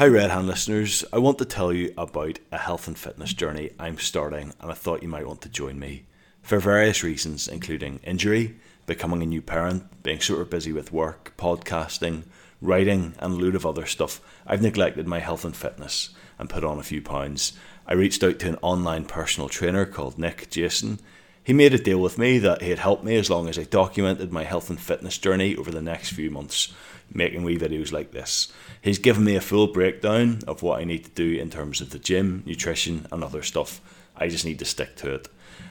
[0.00, 1.04] Hi, Red Hand listeners.
[1.12, 4.72] I want to tell you about a health and fitness journey I'm starting, and I
[4.72, 6.06] thought you might want to join me.
[6.40, 12.22] For various reasons, including injury, becoming a new parent, being super busy with work, podcasting,
[12.62, 16.64] writing, and a load of other stuff, I've neglected my health and fitness and put
[16.64, 17.52] on a few pounds.
[17.86, 20.98] I reached out to an online personal trainer called Nick Jason.
[21.42, 24.30] He made a deal with me that he'd help me as long as I documented
[24.30, 26.72] my health and fitness journey over the next few months,
[27.12, 28.52] making wee videos like this.
[28.82, 31.90] He's given me a full breakdown of what I need to do in terms of
[31.90, 33.80] the gym, nutrition, and other stuff.
[34.16, 35.28] I just need to stick to it.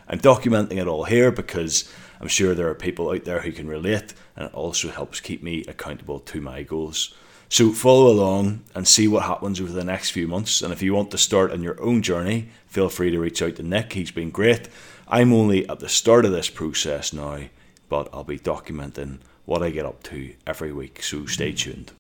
[0.08, 3.68] I'm documenting it all here because I'm sure there are people out there who can
[3.68, 7.14] relate, and it also helps keep me accountable to my goals.
[7.48, 10.62] So follow along and see what happens over the next few months.
[10.62, 13.56] And if you want to start on your own journey, feel free to reach out
[13.56, 13.94] to Nick.
[13.94, 14.70] He's been great.
[15.12, 17.40] I'm only at the start of this process now,
[17.90, 21.02] but I'll be documenting what I get up to every week.
[21.02, 21.94] So stay tuned.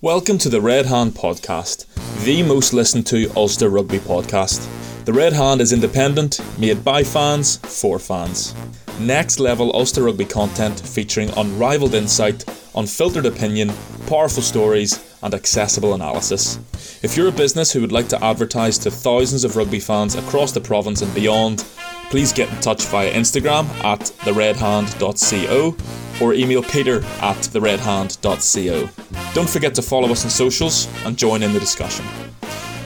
[0.00, 1.84] Welcome to the Red Hand Podcast,
[2.24, 4.66] the most listened to Ulster rugby podcast.
[5.04, 8.54] The Red Hand is independent, made by fans for fans.
[8.98, 12.42] Next level Ulster rugby content featuring unrivaled insight,
[12.74, 13.70] unfiltered opinion,
[14.06, 16.58] powerful stories, and accessible analysis.
[17.02, 20.52] If you're a business who would like to advertise to thousands of rugby fans across
[20.52, 21.66] the province and beyond,
[22.10, 25.76] please get in touch via Instagram at theredhand.co
[26.20, 28.88] or email peter at theredhand.co.
[29.34, 32.04] Don't forget to follow us on socials and join in the discussion.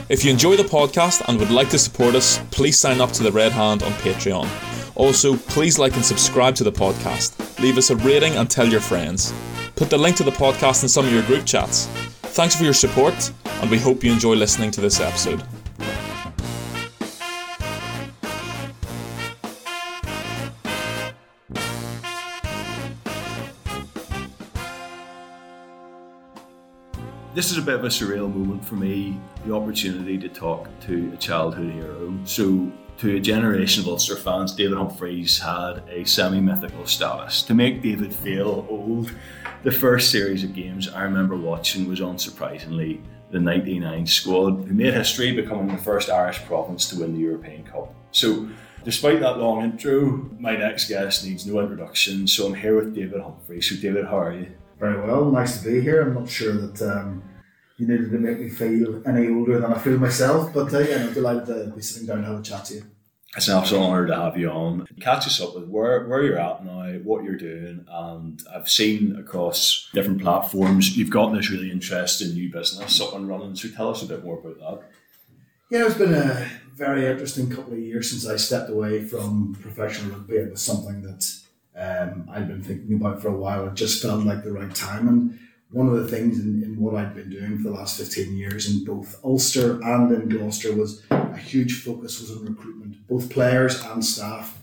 [0.09, 3.23] If you enjoy the podcast and would like to support us, please sign up to
[3.23, 4.47] the Red Hand on Patreon.
[4.95, 7.59] Also, please like and subscribe to the podcast.
[7.59, 9.33] Leave us a rating and tell your friends.
[9.75, 11.87] Put the link to the podcast in some of your group chats.
[12.35, 15.43] Thanks for your support, and we hope you enjoy listening to this episode.
[27.33, 31.11] This is a bit of a surreal moment for me the opportunity to talk to
[31.15, 32.15] a childhood hero.
[32.25, 37.41] So, to a generation of Ulster fans, David Humphreys had a semi mythical status.
[37.43, 39.11] To make David feel old,
[39.63, 43.01] the first series of games I remember watching was unsurprisingly
[43.31, 47.63] the 99 squad, who made history becoming the first Irish province to win the European
[47.63, 47.95] Cup.
[48.11, 48.47] So,
[48.83, 52.27] despite that long intro, my next guest needs no introduction.
[52.27, 53.67] So, I'm here with David Humphreys.
[53.67, 54.51] So, David, how are you?
[54.83, 56.01] Very well, nice to be here.
[56.01, 57.23] I'm not sure that um,
[57.77, 61.05] you needed to make me feel any older than I feel myself, but uh, yeah,
[61.05, 62.83] I'm delighted to be sitting down and have a chat to you.
[63.37, 64.85] It's an absolute honour to have you on.
[64.99, 69.15] Catch us up with where, where you're at now, what you're doing, and I've seen
[69.15, 73.55] across different platforms you've got this really interesting new business up and running.
[73.55, 74.89] So tell us a bit more about that.
[75.71, 76.45] Yeah, it's been a
[76.75, 80.35] very interesting couple of years since I stepped away from professional rugby.
[80.35, 81.42] It was something that
[81.75, 83.67] um, I'd been thinking about for a while.
[83.67, 85.07] It just felt like the right time.
[85.07, 85.39] And
[85.71, 88.71] one of the things in, in what I'd been doing for the last 15 years
[88.71, 93.83] in both Ulster and in Gloucester was a huge focus was on recruitment, both players
[93.83, 94.59] and staff.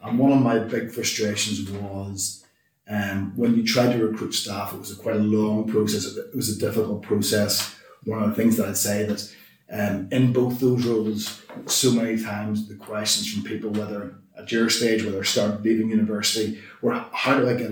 [0.00, 2.44] And one of my big frustrations was
[2.88, 6.16] um, when you tried to recruit staff, it was a quite a long process.
[6.16, 7.74] It was a difficult process.
[8.04, 9.34] One of the things that I'd say that
[9.70, 14.68] um, in both those roles, so many times the questions from people, whether at your
[14.68, 17.70] stage, whether they're starting leaving university, were how do I get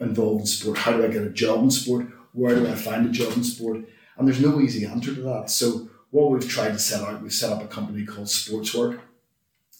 [0.00, 0.78] involved in sport?
[0.78, 2.06] How do I get a job in sport?
[2.32, 3.78] Where do I find a job in sport?
[4.16, 5.50] And there's no easy answer to that.
[5.50, 9.00] So what we've tried to set out, we've set up a company called Sportswork.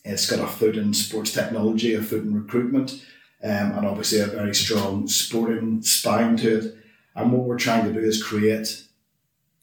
[0.04, 3.04] It's got a foot in sports technology, a foot in recruitment,
[3.42, 6.76] um, and obviously a very strong sporting spine to it.
[7.14, 8.84] And what we're trying to do is create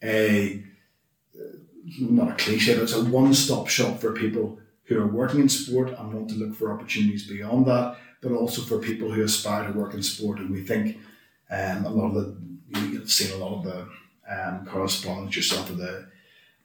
[0.03, 0.63] a
[1.99, 4.58] not a cliche, but it's a one-stop shop for people
[4.89, 8.61] who are working in sport and want to look for opportunities beyond that, but also
[8.61, 10.39] for people who aspire to work in sport.
[10.39, 10.97] And we think
[11.50, 12.38] um, a lot of the
[12.69, 13.88] you've seen a lot of the
[14.29, 16.07] um, correspondence yourself with the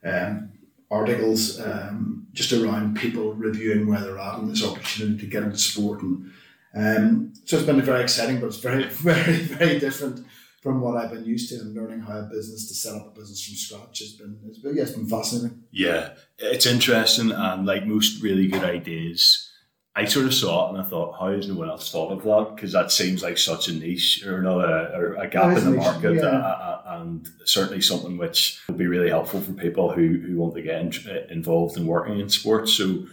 [0.03, 0.51] um,
[0.91, 5.57] articles um, just around people reviewing where they're at and this opportunity to get into
[5.57, 6.31] sport and
[6.75, 10.25] um, so it's been very exciting but it's very very very different
[10.65, 13.19] from what I've been used to and learning how a business to set up a
[13.19, 15.61] business from scratch has been, it's been, yeah, it's been fascinating.
[15.69, 19.47] Yeah, it's interesting and like most really good ideas,
[19.95, 22.23] I sort of saw it and I thought, how has no one else thought of
[22.23, 22.55] that?
[22.55, 25.77] Because that seems like such a niche or not a, or a gap in the
[25.77, 26.21] market, yeah.
[26.21, 30.55] uh, uh, and certainly something which would be really helpful for people who, who want
[30.55, 30.91] to get in,
[31.29, 32.73] involved in working in sports.
[32.73, 33.05] So,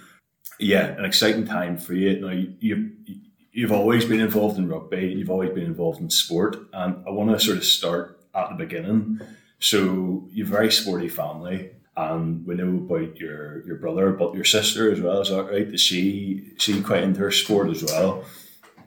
[0.59, 2.19] yeah, an exciting time for you.
[2.19, 3.21] Now, you, you
[3.52, 7.31] you've always been involved in rugby, you've always been involved in sport, and I want
[7.31, 9.20] to sort of start at the beginning.
[9.60, 14.44] So you've a very sporty family, and we know about your your brother, but your
[14.44, 15.20] sister as well.
[15.20, 15.69] Is that right?
[15.69, 18.25] Is she she quite into her sport as well?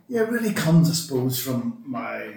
[0.08, 2.36] Yeah, it really comes, I suppose, from my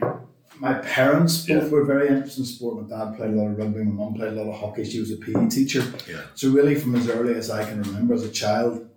[0.61, 1.69] my parents both Yeah.
[1.71, 2.83] were very interested in sport.
[2.83, 3.85] My dad played a lot of rugby.
[3.85, 4.85] My mum played a lot of hockey.
[4.85, 5.83] She was a PE teacher.
[6.09, 6.23] Yeah.
[6.35, 8.89] So really, from as early as I can remember, as a child,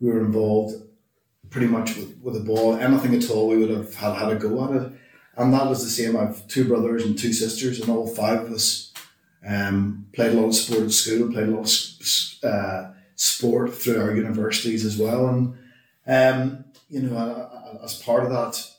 [0.00, 0.74] we were involved
[1.50, 2.76] pretty much with, with the ball.
[2.76, 4.92] Anything at all, we would have had, had a go at it.
[5.36, 6.16] And that was the same.
[6.16, 8.92] I have two brothers and two sisters, and all five of us
[9.46, 14.00] um, played a lot of sport at school, played a lot of uh, sport through
[14.00, 15.28] our universities as well.
[15.28, 15.56] And,
[16.06, 18.70] um, you know, as part of that,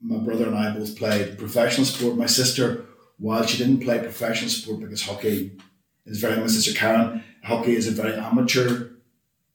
[0.00, 2.16] my brother and I both played professional sport.
[2.16, 2.84] My sister,
[3.18, 5.58] while she didn't play professional sport because hockey
[6.04, 8.90] is very, my sister Karen, hockey is a very amateur,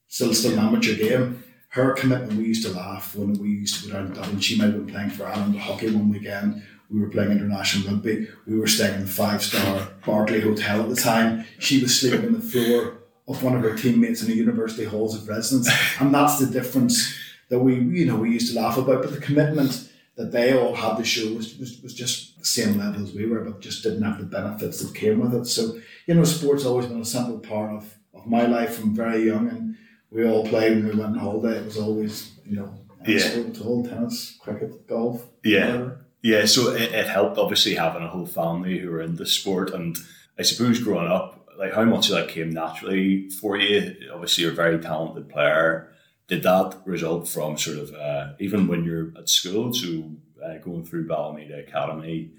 [0.07, 1.40] still still an amateur game.
[1.71, 4.41] Her commitment, we used to laugh when we used to go down to Dublin.
[4.41, 6.62] She might have been playing for Ireland hockey one weekend.
[6.89, 8.27] We were playing international rugby.
[8.45, 11.45] We were staying in the five star Berkeley Hotel at the time.
[11.59, 15.15] She was sleeping on the floor of one of her teammates in the university halls
[15.15, 15.69] of residence.
[16.01, 19.03] And that's the difference that we, you know, we used to laugh about.
[19.03, 22.79] But the commitment that they all had to show was, was, was just the same
[22.79, 25.45] level as we were, but just didn't have the benefits that came with it.
[25.45, 29.25] So, you know, sport's always been a central part of, of my life from very
[29.25, 29.47] young.
[29.47, 29.77] And
[30.11, 31.57] we all played when we went on holiday.
[31.59, 32.73] It was always, you know,
[33.07, 33.43] Yeah.
[33.65, 35.25] all, tennis, cricket, golf.
[35.43, 35.65] Yeah.
[35.71, 36.05] whatever.
[36.21, 39.97] Yeah, so it, it helped obviously having a whole family who were into sport, and
[40.37, 43.95] I suppose growing up, like how much of that came naturally for you?
[44.13, 45.91] Obviously, you're a very talented player.
[46.27, 50.11] Did that result from sort of uh, even when you're at school, so
[50.45, 52.31] uh, going through Ballymena Academy,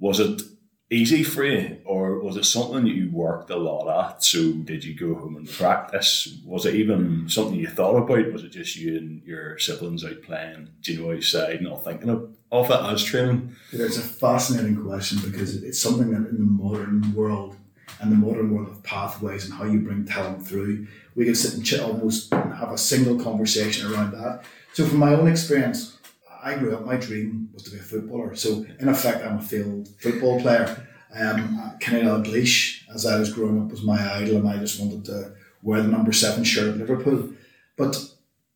[0.00, 0.42] was it
[0.90, 4.24] easy for you, or was it something that you worked a lot at?
[4.24, 6.36] So did you go home and practice?
[6.44, 8.32] Was it even something you thought about?
[8.32, 12.70] Was it just you and your siblings out playing junior outside, not thinking of, of
[12.70, 13.54] it as training?
[13.72, 17.56] It's a fascinating question because it's something that in the modern world
[18.00, 21.54] and the modern world of pathways and how you bring talent through, we can sit
[21.54, 24.42] and chat almost and have a single conversation around that.
[24.72, 25.98] So from my own experience,
[26.42, 28.34] I grew up, my dream was to be a footballer.
[28.34, 30.86] So in effect, I'm a failed football player.
[31.14, 35.04] Um, Kenny Dalglish, as I was growing up, was my idol and I just wanted
[35.06, 35.32] to
[35.62, 37.30] wear the number seven shirt at Liverpool.
[37.76, 37.96] But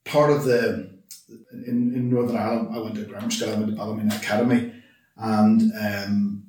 [0.04, 0.90] part of the,
[1.52, 4.72] in, in Northern Ireland, I went to grammar school, I went to Ballymena Academy
[5.16, 6.44] and um,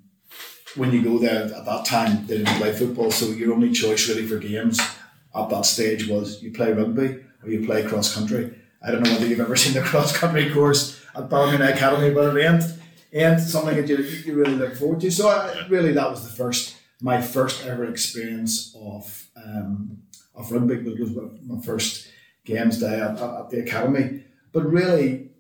[0.76, 4.10] when you go there at that time, they didn't play football, so your only choice
[4.10, 8.54] really for games at that stage was you play rugby or you play cross country.
[8.82, 12.36] I don't know whether you've ever seen the cross country course at Ballymena Academy, but
[12.36, 12.64] it ain't,
[13.14, 15.12] ain't something that you, you really look forward to.
[15.12, 20.04] So I, really, that was the first, my first ever experience of um,
[20.36, 20.76] of rugby.
[20.76, 21.12] It was
[21.44, 22.08] my first
[22.44, 24.24] games day at, at, at the academy.
[24.52, 25.32] But really,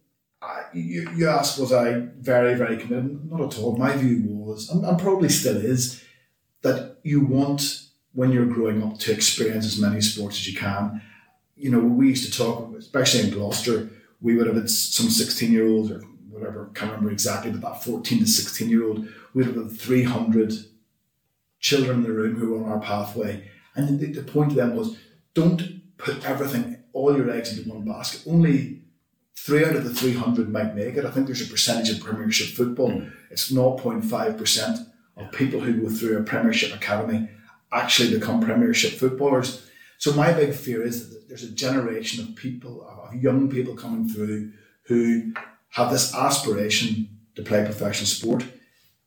[0.42, 3.30] I, you, you asked, was I very, very committed?
[3.30, 3.78] Not at all.
[3.78, 6.04] My view was, and, and probably still is,
[6.62, 7.83] that you want,
[8.13, 11.01] when you're growing up, to experience as many sports as you can.
[11.56, 13.89] You know, we used to talk, especially in Gloucester,
[14.25, 16.00] we would have had some 16 year olds or
[16.31, 20.51] whatever, can't remember exactly, but that 14 to 16 year old, we'd have had 300
[21.60, 23.48] children in the room who were on our pathway.
[23.75, 24.98] And the, the point to them was,
[25.36, 28.24] don't put everything, all your eggs into one basket.
[28.27, 28.81] Only
[29.38, 31.06] three out of the 300 might make it.
[31.06, 32.94] I think there's a percentage of Premiership football.
[32.94, 33.10] Hmm.
[33.30, 34.88] It's 0.5%
[35.18, 37.30] of people who go through a Premiership academy
[37.71, 39.65] actually become Premiership footballers.
[40.06, 44.07] So my big fear is that there's a generation of people, of young people coming
[44.07, 44.52] through
[44.84, 45.34] who
[45.72, 48.44] have this aspiration to play professional sport.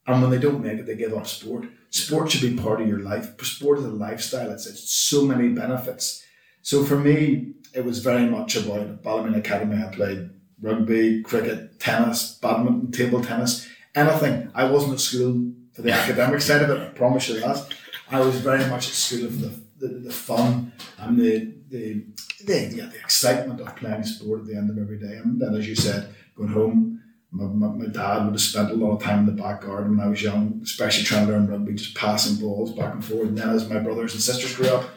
[0.09, 1.67] And when they don't make it, they give up sport.
[1.91, 3.41] Sport should be part of your life.
[3.45, 4.51] Sport is a lifestyle.
[4.51, 6.25] It's, it's so many benefits.
[6.63, 9.81] So for me, it was very much about at Ballymena Academy.
[9.81, 14.51] I played rugby, cricket, tennis, badminton, table tennis, anything.
[14.53, 16.81] I wasn't at school for the academic side of it.
[16.81, 17.73] I promise you that.
[18.11, 22.05] I was very much at school for the, the, the fun and the the,
[22.45, 25.17] the yeah, the excitement of playing sport at the end of every day.
[25.17, 26.95] And then, as you said, going home.
[27.31, 29.91] My, my, my dad would have spent a lot of time in the back garden
[29.91, 33.29] when I was young, especially trying to learn rugby, just passing balls back and forth.
[33.29, 34.89] And then as my brothers and sisters grew up,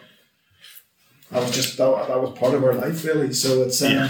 [1.29, 3.33] I was just that, that was part of our life really.
[3.33, 4.09] So it's um, Yeah.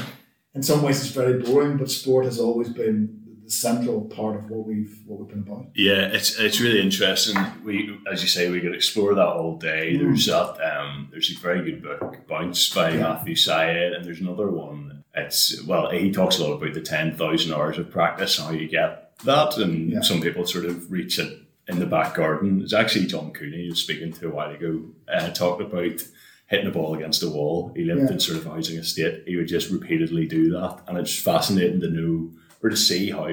[0.53, 3.20] in some ways it's very boring, but sport has always been
[3.51, 5.67] central part of what we've what we've been about.
[5.75, 7.38] Yeah, it's it's really interesting.
[7.63, 9.98] We, as you say, we could explore that all day.
[9.98, 10.58] There's that.
[10.62, 13.00] Um, there's a very good book, Bounce by Yeah.
[13.01, 15.03] Matthew Syed, and there's another one.
[15.13, 18.53] It's well, he talks a lot about the ten thousand hours of practice and how
[18.53, 20.01] you get that, and Yeah.
[20.01, 22.62] some people sort of reach it in the back garden.
[22.62, 26.01] It's actually John Cooney was speaking to a while ago, uh, talked about
[26.48, 27.72] hitting the ball against a wall.
[27.75, 28.12] He lived Yeah.
[28.13, 29.24] in sort of a housing estate.
[29.25, 32.31] He would just repeatedly do that, and it's fascinating to know
[32.63, 33.27] or to see how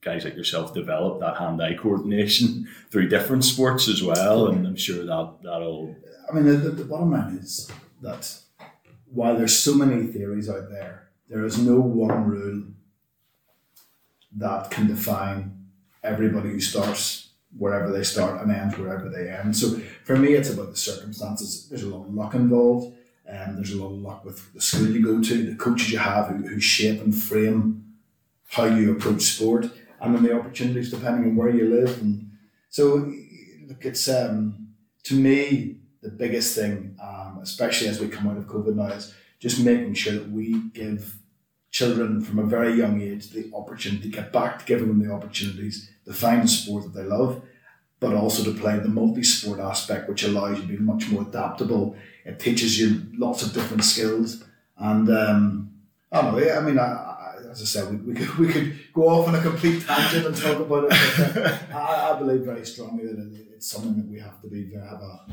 [0.00, 4.48] guys like yourself develop that hand-eye coordination through different sports as well.
[4.48, 5.96] And I'm sure that that'll
[6.28, 7.70] I mean, the, the, bottom line is
[8.00, 8.38] that
[9.06, 12.62] while there's so many theories out there, there is no one rule
[14.36, 15.66] that can define
[16.02, 19.54] everybody who starts wherever they start and ends wherever they end.
[19.54, 21.68] So for me, it's about the circumstances.
[21.68, 22.96] There's a lot of luck involved.
[23.26, 25.98] and there's a lot of luck with the school you go to, the coaches you
[25.98, 27.91] have who, who shape and frame
[28.52, 29.64] how you approach sport,
[30.00, 32.02] and then the opportunities depending on where you live.
[32.02, 32.30] And
[32.68, 33.10] so,
[33.66, 34.68] look, it's um,
[35.04, 39.14] to me the biggest thing, um, especially as we come out of COVID now, is
[39.38, 41.18] just making sure that we give
[41.70, 45.10] children from a very young age the opportunity to get back to giving them the
[45.10, 47.40] opportunities to find the sport that they love,
[48.00, 51.96] but also to play the multi-sport aspect, which allows you to be much more adaptable.
[52.26, 54.44] It teaches you lots of different skills,
[54.76, 55.72] and um,
[56.10, 56.54] I don't know.
[56.54, 57.11] I mean, I,
[57.52, 60.36] as I said, we, we, could, we could go off on a complete tangent and
[60.36, 60.92] talk about it.
[60.92, 64.72] Uh, I, I, believe very strongly that it, it's something that we have to be
[64.74, 65.26] have a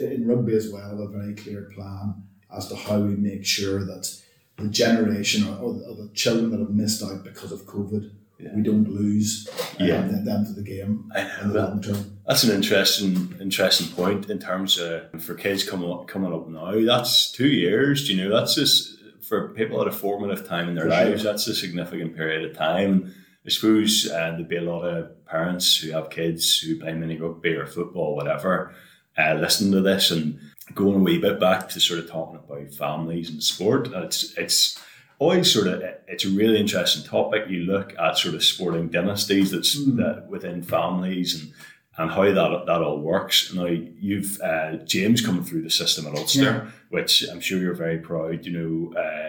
[0.00, 2.22] in rugby as well a very clear plan
[2.54, 4.08] as to how we make sure that
[4.56, 8.50] the generation or, or, the children that have missed out because of COVID, yeah.
[8.54, 9.48] we don't lose
[9.80, 10.02] um, yeah.
[10.02, 11.10] them to the game
[11.42, 12.18] in the long term.
[12.26, 16.72] That's an interesting interesting point in terms of for kids coming up, coming up now.
[16.84, 18.08] That's two years.
[18.08, 19.01] You know, that's just
[19.32, 21.22] for people at a formative time in their for lives.
[21.22, 21.32] Sure.
[21.32, 23.14] That's a significant period of time.
[23.46, 27.16] I suppose uh, there'd be a lot of parents who have kids who play mini
[27.16, 28.74] rugby or football, whatever,
[29.16, 30.38] uh, listening to this and
[30.74, 34.78] going a wee bit back to sort of talking about families and sport, it's it's
[35.18, 37.48] always sort of it's a really interesting topic.
[37.48, 39.96] You look at sort of sporting dynasties that's mm.
[39.96, 41.52] that within families and
[41.98, 43.52] and how that that all works.
[43.52, 46.70] Now you've uh, James coming through the system at Ulster, yeah.
[46.90, 48.46] which I'm sure you're very proud.
[48.46, 49.21] You know, uh,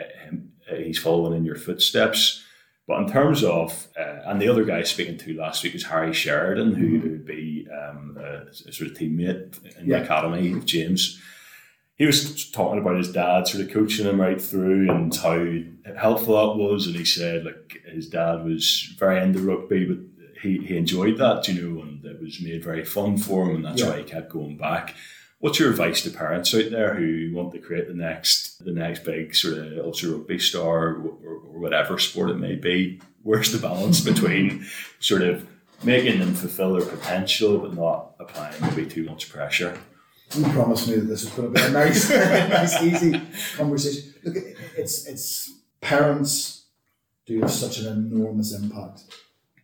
[0.82, 2.44] he's following in your footsteps.
[2.86, 6.14] But in terms of, uh, and the other guy speaking to last week was Harry
[6.14, 7.10] Sheridan, who mm-hmm.
[7.10, 10.00] would be um, a, a, sort of teammate in yeah.
[10.00, 11.22] the academy of James
[11.96, 16.36] he was talking about his dad sort of coaching him right through and how helpful
[16.36, 16.88] that was.
[16.88, 19.98] And he said like his dad was very into rugby, but
[20.42, 23.66] he, he enjoyed that, you know, and it was made very fun for him, and
[23.66, 23.90] that's yeah.
[23.92, 24.96] why he kept going back.
[25.44, 29.04] What's your advice to parents out there who want to create the next the next
[29.04, 33.02] big sort of Ulster rugby star or, or whatever sport it may be?
[33.24, 34.66] Where's the balance between
[35.02, 35.46] sort of
[35.84, 39.78] making them fulfill their potential but not applying maybe too much pressure?
[40.34, 42.10] you promised me that this was going to be a nice,
[42.50, 43.22] nice, easy
[43.58, 44.14] conversation.
[44.24, 44.38] Look,
[44.78, 46.68] it's it's parents
[47.26, 49.02] do have such an enormous impact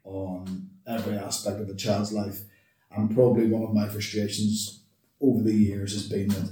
[0.04, 2.42] on every aspect of a child's life,
[2.92, 4.79] and probably one of my frustrations
[5.22, 6.52] over the years has been that.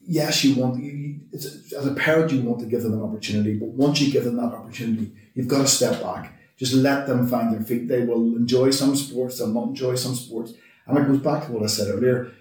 [0.00, 3.68] yes, you want you, as a parent you want to give them an opportunity, but
[3.68, 6.32] once you give them that opportunity, you've got to step back.
[6.56, 7.86] Just let them find their feet.
[7.88, 9.38] They will enjoy some sports.
[9.38, 10.54] They'll not enjoy some sports
[10.86, 12.32] and it goes back to what I said earlier.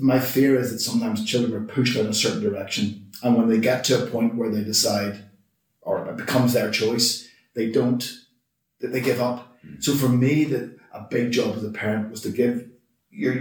[0.00, 3.58] my fear is that sometimes children are pushed in a certain direction, and when they
[3.58, 5.24] get to a point where they decide,
[5.82, 8.10] or it becomes their choice, they don't,
[8.80, 9.58] that they give up.
[9.64, 9.82] Mm.
[9.82, 12.69] So for me, that a big job as a parent was to give
[13.10, 13.34] your,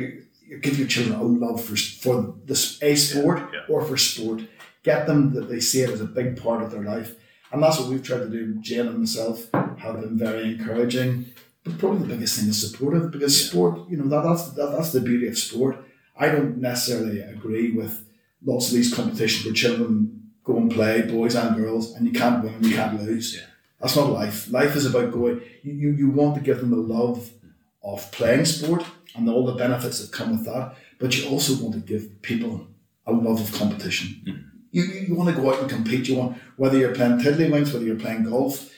[0.48, 3.74] your give your children a love for for this a sport yeah, yeah.
[3.74, 4.42] or for sport.
[4.84, 7.16] Get them that they see it as a big part of their life,
[7.52, 8.56] and that's what we've tried to do.
[8.62, 11.34] Jane and myself have been very encouraging
[11.64, 13.50] but probably the biggest thing is supportive because yeah.
[13.50, 15.78] sport, you know, that, that's that, that's the beauty of sport.
[16.18, 18.06] I don't necessarily agree with
[18.44, 22.44] lots of these competitions where children go and play, boys and girls, and you can't
[22.44, 23.36] win, you can't lose.
[23.36, 23.46] Yeah.
[23.80, 24.52] That's not life.
[24.52, 25.42] Life is about going.
[25.64, 27.30] You, you, you want to give them the love
[27.84, 28.84] of playing sport
[29.16, 32.68] and all the benefits that come with that, but you also want to give people
[33.06, 34.22] a love of competition.
[34.28, 34.46] Mm.
[34.72, 36.08] You, you want to go out and compete.
[36.08, 38.70] You want whether you're playing tiddlywinks, whether you're playing golf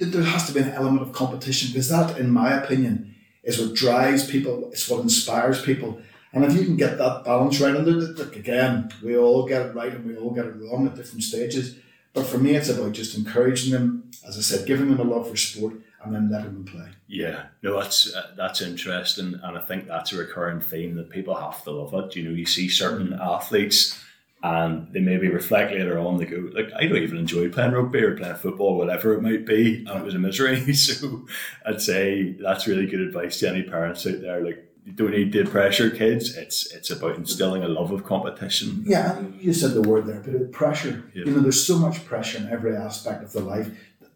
[0.00, 3.74] there has to be an element of competition because that, in my opinion, is what
[3.74, 4.70] drives people.
[4.72, 6.00] It's what inspires people.
[6.32, 9.74] And if you can get that balance right, and look, again, we all get it
[9.74, 11.76] right and we all get it wrong at different stages.
[12.12, 15.28] But for me, it's about just encouraging them, as I said, giving them a love
[15.28, 16.88] for sport and then let them play.
[17.08, 21.34] Yeah, no, that's uh, that's interesting, and I think that's a recurring theme that people
[21.34, 22.16] have to love it.
[22.16, 24.02] You know, you see certain athletes
[24.42, 26.16] and they maybe reflect later on.
[26.16, 29.44] They go, like, I don't even enjoy playing rugby or playing football, whatever it might
[29.44, 30.72] be, and it was a misery.
[30.74, 31.26] so
[31.66, 34.42] I'd say that's really good advice to any parents out there.
[34.42, 36.34] Like, you don't need to pressure kids.
[36.36, 38.82] It's it's about instilling a love of competition.
[38.86, 41.04] Yeah, you said the word there, but pressure.
[41.14, 41.26] Yeah.
[41.26, 43.70] You know, there's so much pressure in every aspect of the life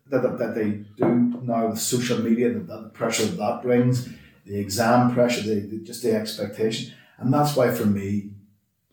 [0.09, 2.51] that, that, that they do now with social media.
[2.51, 4.09] That the pressure that that brings,
[4.45, 8.31] the exam pressure, the, the just the expectation, and that's why for me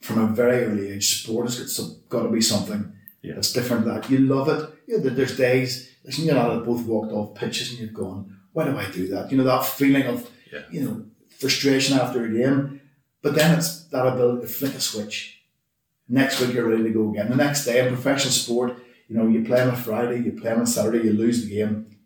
[0.01, 2.91] from a very early age, sport has got, got to be something
[3.22, 3.36] yeah.
[3.36, 3.86] that's different.
[3.86, 4.70] That you love it.
[4.88, 8.38] You know, there's days, listen, you know, I've both walked off pitches and you've gone,
[8.53, 9.32] why do I do that?
[9.32, 10.63] You know, that feeling of, yeah.
[10.72, 11.06] you know,
[11.39, 12.82] frustration after a game.
[13.22, 15.44] But then it's that ability to flick a switch.
[16.10, 17.30] Next week you're ready to go again.
[17.30, 18.77] The next day in professional sport,
[19.12, 21.53] you know, you play on a Friday, you play on a Saturday, you lose the
[21.53, 21.98] game.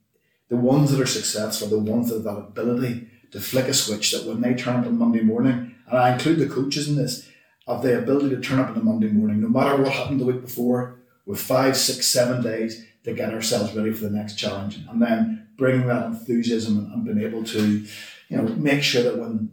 [0.50, 4.12] The ones that are successful, the ones that have that ability to flick a switch
[4.12, 7.30] that when they turn up on Monday morning, and I include the coaches in this,
[7.68, 10.26] of the ability to turn up on a Monday morning, no matter what happened the
[10.26, 14.80] week before, with five, six, seven days to get ourselves ready for the next challenge.
[14.90, 17.86] And then bringing that enthusiasm and being able to,
[18.30, 19.52] you know, make sure that when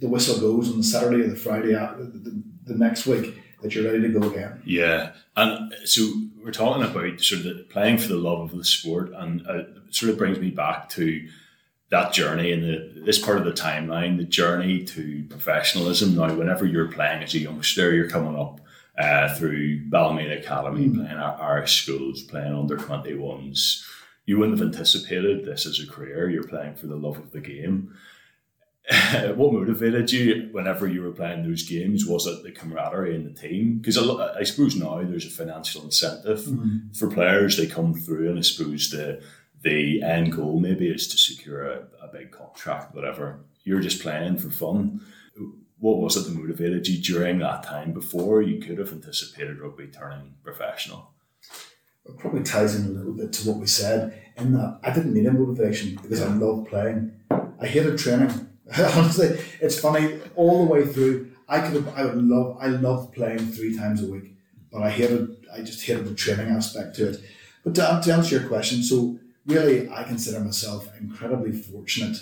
[0.00, 3.74] the whistle goes on the Saturday or the Friday the, the, the next week, that
[3.74, 4.62] you're ready to go again.
[4.64, 6.02] Yeah, and so
[6.42, 9.68] we're talking about sort of playing for the love of the sport, and uh, it
[9.90, 11.26] sort of brings me back to
[11.90, 16.14] that journey and the this part of the timeline, the journey to professionalism.
[16.14, 18.60] Now, whenever you're playing as a youngster, you're coming up
[18.98, 20.94] uh, through Ballymena Academy, mm.
[20.96, 23.82] playing our Irish schools, playing under 21s.
[24.26, 26.28] You wouldn't have anticipated this as a career.
[26.28, 27.94] You're playing for the love of the game.
[29.34, 32.04] what motivated you whenever you were playing those games?
[32.06, 33.78] Was it the camaraderie in the team?
[33.78, 36.92] Because I, suppose now there's a financial incentive mm-hmm.
[36.92, 37.56] for players.
[37.56, 39.22] They come through, and I suppose the
[39.62, 43.40] the end goal maybe is to secure a, a big contract, whatever.
[43.62, 45.00] You're just playing for fun.
[45.78, 49.86] What was it that motivated you during that time before you could have anticipated rugby
[49.86, 51.10] turning professional?
[52.04, 55.14] It probably ties in a little bit to what we said in that I didn't
[55.14, 57.12] need a motivation because I love playing.
[57.30, 58.50] I hated training.
[58.78, 61.30] Honestly, it's funny all the way through.
[61.48, 64.34] I could have, I would love, I love playing three times a week,
[64.72, 67.20] but I hated, I just hated the training aspect to it.
[67.62, 72.16] But to, to answer your question, so really, I consider myself incredibly fortunate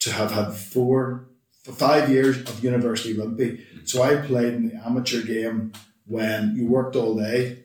[0.00, 1.28] to have had four,
[1.64, 3.66] five years of university rugby.
[3.84, 5.72] So I played in the amateur game
[6.06, 7.64] when you worked all day,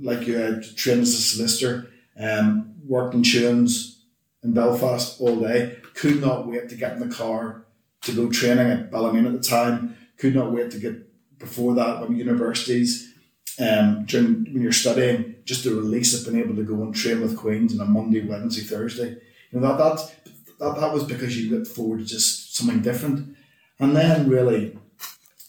[0.00, 4.00] like you had trained as a solicitor, um, worked in Tughans
[4.42, 7.64] in Belfast all day could not wait to get in the car
[8.02, 9.96] to go training at Ballymena at the time.
[10.18, 13.12] Could not wait to get before that when universities,
[13.58, 17.20] um, during when you're studying, just the release of being able to go and train
[17.20, 19.16] with Queens on a Monday, Wednesday, Thursday.
[19.50, 20.14] You know that that
[20.58, 23.36] that, that was because you looked forward to just something different.
[23.78, 24.78] And then really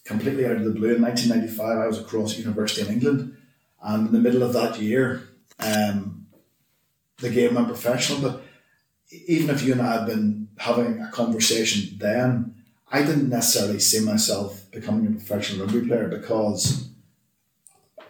[0.06, 3.38] completely out of the blue in 1995 I was across university in England
[3.82, 5.30] and in the middle of that year
[5.60, 6.28] um,
[7.20, 8.43] the game went professional but
[9.28, 12.56] even if you and I had been having a conversation then,
[12.92, 16.90] I didn't necessarily see myself becoming a professional rugby player because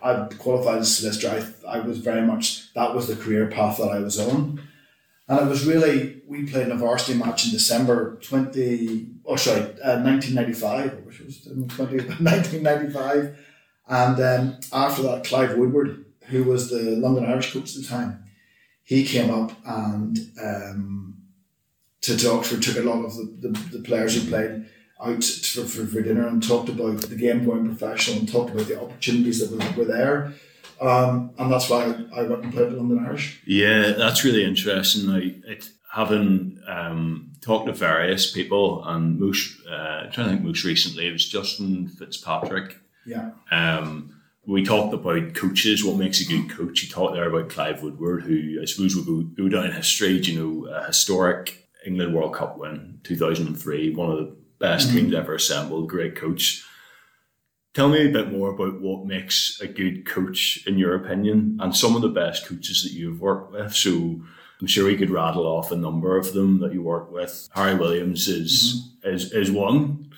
[0.02, 1.54] I qualified as a solicitor.
[1.66, 4.62] I, I was very much, that was the career path that I was on.
[5.30, 9.62] And it was really, we played in a varsity match in December 20, oh sorry,
[9.82, 13.38] uh, 1995, which was 20, 1995.
[13.88, 18.23] And um, after that, Clive Woodward, who was the London Irish coach at the time,
[18.84, 21.16] he came up and um,
[22.02, 24.66] to, to Oxford took a lot of the, the, the players who played
[25.02, 28.68] out for, for, for, dinner and talked about the game going professional and talked about
[28.68, 30.34] the opportunities that were, were there.
[30.82, 33.42] Um, and that's why I, I went and played in London Irish.
[33.46, 35.08] Yeah, that's really interesting.
[35.08, 40.46] Like it, having um, talked to various people, and most, uh, I'm trying to think
[40.46, 42.78] most recently, it was Justin Fitzpatrick.
[43.06, 43.32] Yeah.
[43.52, 46.84] Um, we talked about coaches, what makes a good coach.
[46.84, 50.12] You talked there about Clive Woodward, who I suppose will go, go down in history.
[50.12, 54.98] You know, a historic England World Cup win, 2003, one of the best mm-hmm.
[54.98, 56.64] teams ever assembled, great coach.
[57.74, 61.76] Tell me a bit more about what makes a good coach, in your opinion, and
[61.76, 63.74] some of the best coaches that you've worked with.
[63.74, 64.22] So
[64.62, 67.50] I'm sure we could rattle off a number of them that you work with.
[67.54, 69.16] Harry Williams is mm-hmm.
[69.16, 70.12] is is one.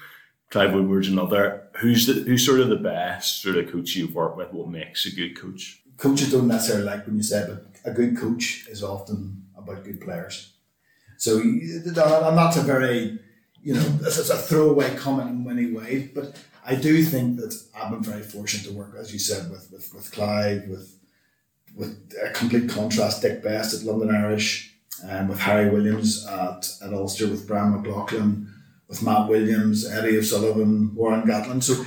[0.49, 1.64] Clive Woodward's another.
[1.81, 4.53] Who's the who's sort of the best sort of coach you've worked with?
[4.53, 5.81] What makes a good coach?
[5.97, 10.01] Coaches don't necessarily like when you say, but a good coach is often about good
[10.01, 10.53] players.
[11.17, 13.19] So, and that's a very,
[13.61, 17.91] you know, it's a throwaway comment in many ways, but I do think that I've
[17.91, 20.97] been very fortunate to work, as you said, with with, with Clive, with
[21.75, 26.93] with a complete contrast, Dick Best at London Irish, and with Harry Williams at, at
[26.93, 28.53] Ulster, with Brian McLaughlin,
[28.88, 31.63] with Matt Williams, Eddie O'Sullivan, Warren Gatland.
[31.63, 31.86] So,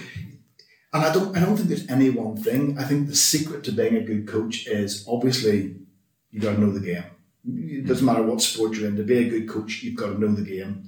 [0.92, 2.78] and I don't, I don't think there's any one thing.
[2.78, 5.76] I think the secret to being a good coach is obviously
[6.30, 7.04] you got to know the game.
[7.46, 8.96] It doesn't matter what sport you're in.
[8.96, 10.84] To be a good coach, you've got to know the game,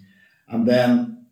[0.48, 1.26] and then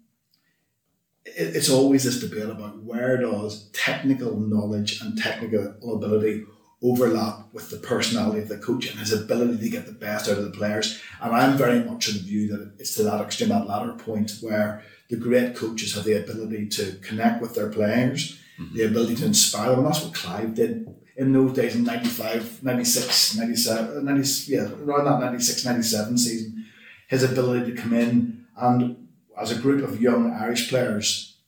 [1.24, 6.44] it's always this debate about where does technical knowledge and technical ability
[6.82, 10.38] overlap with the personality of the coach and his ability to get the best out
[10.38, 11.00] of the players.
[11.20, 14.32] And I'm very much of the view that it's to that extreme, that latter point
[14.40, 18.76] where the great coaches have the ability to connect with their players, mm-hmm.
[18.76, 19.80] the ability to inspire them.
[19.80, 25.06] And that's what Clive did in those days in 95, 96, 97, 90, yeah, around
[25.06, 26.66] that 96, 97 season.
[27.08, 29.08] His ability to come in and
[29.40, 31.38] as a group of young Irish players,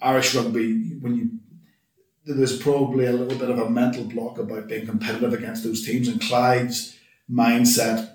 [0.00, 1.30] Irish rugby, when you
[2.34, 6.08] there's probably a little bit of a mental block about being competitive against those teams.
[6.08, 6.96] And Clive's
[7.30, 8.10] mindset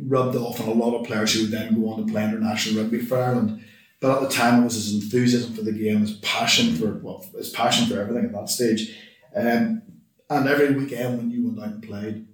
[0.00, 2.82] rubbed off on a lot of players who would then go on to play international
[2.82, 3.64] rugby for Ireland.
[4.00, 7.24] But at the time, it was his enthusiasm for the game, his passion for well,
[7.36, 8.96] his passion for everything at that stage.
[9.34, 9.82] Um,
[10.30, 12.26] and every weekend when you went out and played,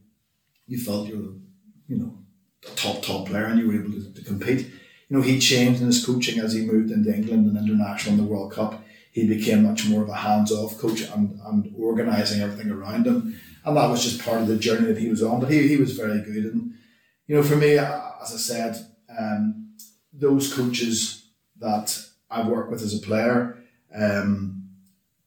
[0.66, 2.18] you felt you were, you know,
[2.66, 4.66] a top top player, and you were able to, to compete.
[5.08, 8.24] You know, he changed in his coaching as he moved into England and international in
[8.24, 8.83] the World Cup.
[9.14, 13.40] He became much more of a hands off coach and, and organising everything around him.
[13.64, 15.38] And that was just part of the journey that he was on.
[15.38, 16.44] But he, he was very good.
[16.52, 16.74] And,
[17.28, 18.76] you know, for me, as I said,
[19.16, 19.76] um,
[20.12, 21.28] those coaches
[21.60, 21.96] that
[22.28, 23.56] I've worked with as a player,
[23.94, 24.68] um,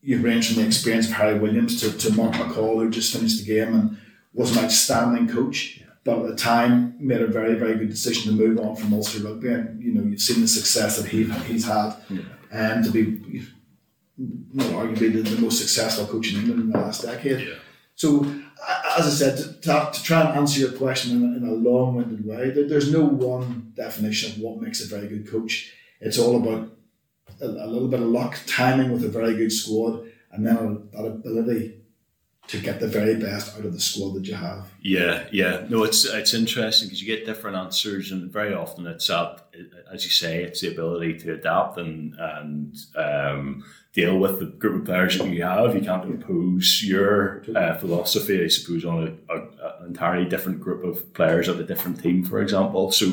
[0.02, 3.40] you range from the experience of Harry Williams to, to Mark McCall, who just finished
[3.40, 3.98] the game and
[4.34, 5.82] was an outstanding coach.
[6.04, 9.24] But at the time, made a very, very good decision to move on from Ulster
[9.24, 9.48] Rugby.
[9.48, 11.96] And, you know, you've seen the success that he, he's had.
[12.52, 13.48] And to be,
[14.18, 17.48] not arguably, the, the most successful coach in England in the last decade.
[17.48, 17.56] Yeah.
[17.96, 18.24] So,
[18.98, 21.54] as I said, to, to, to try and answer your question in a, in a
[21.70, 25.74] long winded way, there, there's no one definition of what makes a very good coach.
[26.00, 26.72] It's all about
[27.42, 31.06] a, a little bit of luck, timing with a very good squad, and then that
[31.06, 31.74] ability
[32.48, 34.72] to get the very best out of the squad that you have.
[34.82, 35.66] Yeah, yeah.
[35.70, 39.48] No, it's it's interesting because you get different answers, and very often it's that,
[39.92, 43.64] as you say, it's the ability to adapt and and um,
[43.98, 45.74] deal with the group of players that you have.
[45.76, 49.38] You can't impose your uh, philosophy, I suppose, on a, a,
[49.82, 52.92] an entirely different group of players at a different team, for example.
[52.92, 53.08] So,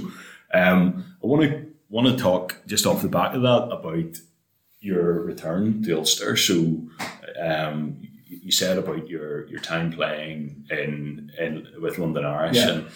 [0.53, 4.19] um, I want to want to talk just off the back of that about
[4.81, 6.37] your return to Ulster.
[6.37, 6.55] So,
[7.41, 7.97] um,
[8.29, 12.69] you said about your your time playing in in with London Irish Yeah.
[12.73, 12.87] and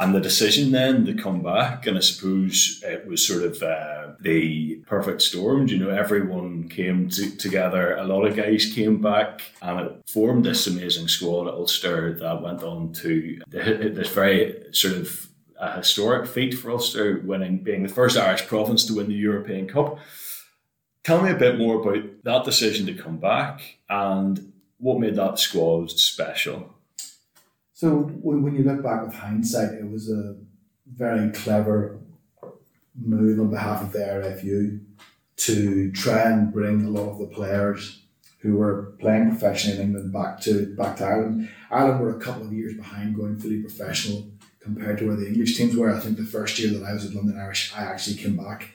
[0.00, 4.12] and the decision then to come back and I suppose it was sort of uh,
[4.20, 5.68] the perfect storm.
[5.68, 7.94] You know, everyone came to, together.
[7.96, 12.42] A lot of guys came back and it formed this amazing squad at Ulster that
[12.42, 15.28] went on to this very sort of
[15.60, 19.68] a historic feat for Ulster, winning being the first Irish province to win the European
[19.68, 19.98] Cup.
[21.04, 25.38] Tell me a bit more about that decision to come back and what made that
[25.38, 26.73] squad special.
[27.84, 30.36] So when, you look back with hindsight, it was a
[30.86, 31.98] very clever
[32.98, 34.80] move on behalf of the RFU
[35.36, 38.00] to try and bring a lot of the players
[38.40, 41.50] who were playing professionally in England back to back to Ireland.
[41.70, 45.54] Ireland were a couple of years behind going fully professional compared to where the English
[45.58, 45.94] teams were.
[45.94, 48.70] I think the first year that I was at London Irish, I actually came back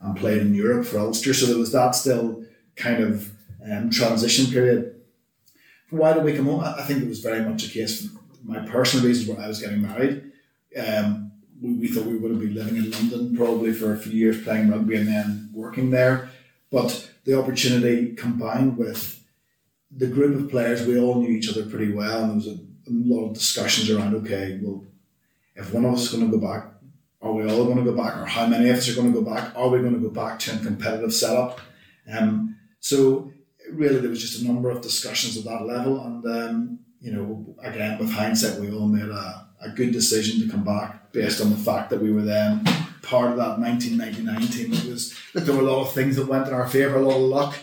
[0.00, 1.34] and played in Europe for Ulster.
[1.34, 2.44] So there was that still
[2.76, 3.32] kind of
[3.68, 5.00] um, transition period.
[5.90, 6.60] Why did we come home?
[6.60, 8.08] I think it was very much a case
[8.44, 10.32] my personal reasons where I was getting married.
[10.76, 14.42] Um, we, we thought we would be living in London probably for a few years
[14.42, 16.30] playing rugby and then working there.
[16.70, 19.22] But the opportunity combined with
[19.94, 22.60] the group of players, we all knew each other pretty well, and there was a,
[22.88, 24.84] a lot of discussions around okay, well,
[25.54, 26.66] if one of us is going to go back,
[27.20, 29.20] are we all going to go back, or how many of us are going to
[29.20, 29.54] go back?
[29.54, 31.60] Are we going to go back to a competitive setup?
[32.10, 33.30] Um, so
[33.70, 37.56] really, there was just a number of discussions at that level, and um, you know,
[37.62, 41.50] again, with hindsight, we all made a, a good decision to come back based on
[41.50, 42.64] the fact that we were then
[43.02, 44.72] part of that 1999 team.
[44.72, 47.16] It was there were a lot of things that went in our favour, a lot
[47.16, 47.56] of luck,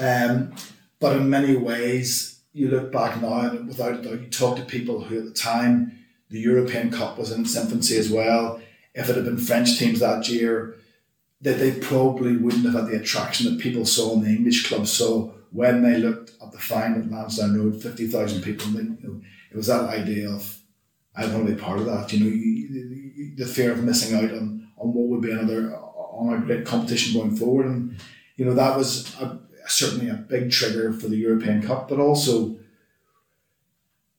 [0.00, 0.52] um,
[0.98, 4.64] but in many ways, you look back now and without a doubt, you talk to
[4.64, 5.98] people who at the time
[6.28, 8.60] the European Cup was in its infancy as well.
[8.92, 10.76] If it had been French teams that year,
[11.42, 14.90] that they probably wouldn't have had the attraction that people saw in the English clubs
[14.90, 18.66] saw when they looked at the final at Lansdowne Road, 50,000 people.
[18.66, 20.58] And they, you know, it was that idea of,
[21.16, 22.12] I want to be part of that.
[22.12, 25.74] You know, you, you, the fear of missing out on, on what would be another,
[25.74, 27.66] on a great competition going forward.
[27.66, 27.96] And,
[28.36, 32.56] you know, that was a, certainly a big trigger for the European Cup, but also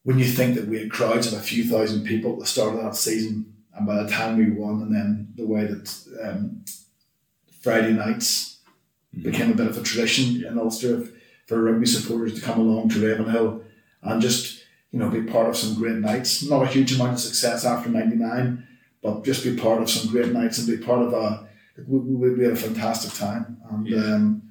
[0.03, 2.75] when you think that we had crowds of a few thousand people at the start
[2.75, 6.63] of that season, and by the time we won, and then the way that um,
[7.61, 8.59] Friday nights
[9.21, 11.07] became a bit of a tradition in Ulster
[11.51, 13.61] for rugby supporters to come along to Ravenhill
[14.03, 16.43] and just you know be part of some great nights.
[16.49, 18.65] Not a huge amount of success after '99,
[19.03, 21.47] but just be part of some great nights and be part of a.
[21.87, 24.15] We, we, we had a fantastic time, and Yeah.
[24.15, 24.43] um,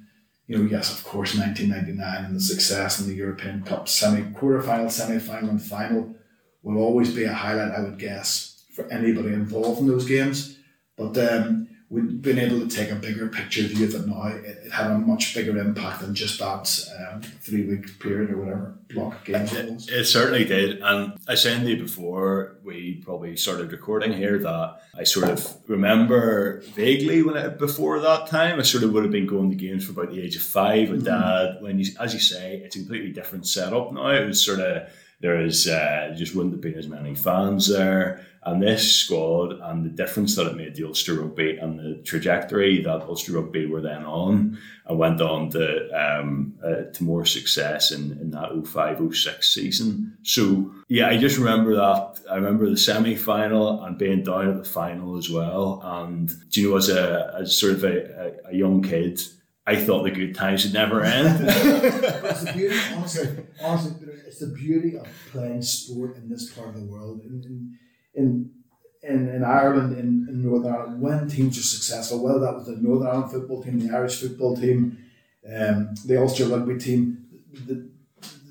[0.47, 4.91] you know, yes, of course, 1999 and the success in the European Cup semi quarterfinal,
[4.91, 6.13] semi final, and final
[6.61, 10.57] will always be a highlight, I would guess, for anybody involved in those games.
[10.97, 14.27] But um, we've been able to take a bigger picture view of it now.
[14.27, 18.37] It, it had a much bigger impact than just that um, three week period or
[18.37, 19.91] whatever block of games it.
[19.91, 20.79] It certainly did.
[20.81, 25.57] And I said to you before we probably started recording here that I sort of
[25.67, 29.57] remember vaguely when it, before that time, I sort of would have been going to
[29.57, 31.57] games for about the age of five with dad.
[31.59, 34.07] When you, as you say, it's a completely different setup now.
[34.07, 38.25] It was sort of there is uh, just wouldn't have been as many fans there.
[38.43, 42.81] And this squad and the difference that it made to Ulster Rugby and the trajectory
[42.81, 47.91] that Ulster Rugby were then on and went on to um, uh, to more success
[47.91, 50.17] in, in that 05 06 season.
[50.23, 52.19] So, yeah, I just remember that.
[52.31, 55.79] I remember the semi final and being down at the final as well.
[55.83, 59.21] And, do you know, as a as sort of a, a, a young kid,
[59.67, 61.47] I thought the good times would never end.
[61.47, 66.75] it's the beauty, honestly, honestly, it's the beauty of playing sport in this part of
[66.75, 67.21] the world.
[67.21, 67.77] In, in,
[68.13, 68.51] in,
[69.03, 72.75] in, in Ireland, in, in Northern Ireland, when teams are successful, whether that was the
[72.77, 74.97] Northern Ireland football team, the Irish football team,
[75.47, 77.25] um, the Ulster rugby team,
[77.67, 77.89] the,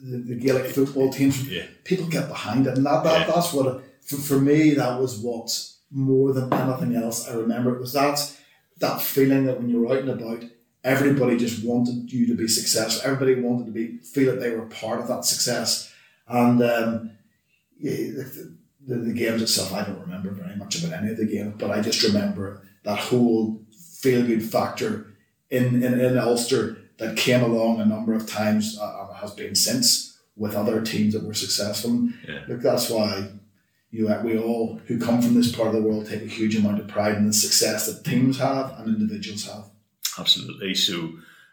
[0.02, 1.66] the, the Gaelic football teams, Yeah.
[1.84, 2.76] people get behind it.
[2.76, 3.34] And that, that Yeah.
[3.34, 5.50] that's what, for, for me, that was what
[5.90, 7.74] more than anything else I remember.
[7.74, 8.18] It was that,
[8.78, 10.44] that feeling that when you were out and about,
[10.82, 13.02] everybody just wanted you to be successful.
[13.04, 15.92] Everybody wanted to be feel that they were part of that success.
[16.26, 17.10] And um,
[17.78, 21.26] yeah, the, the, the games itself, I don't remember very much about any of the
[21.26, 23.60] games, but I just remember that whole
[24.00, 25.14] feel good factor
[25.50, 29.54] in, in, in Ulster that came along a number of times uh, and has been
[29.54, 32.08] since with other teams that were successful.
[32.26, 32.40] Yeah.
[32.48, 33.28] Look, that's why
[33.90, 36.56] you know, we all who come from this part of the world take a huge
[36.56, 39.64] amount of pride in the success that teams have and individuals have.
[40.18, 40.74] Absolutely.
[40.74, 41.10] So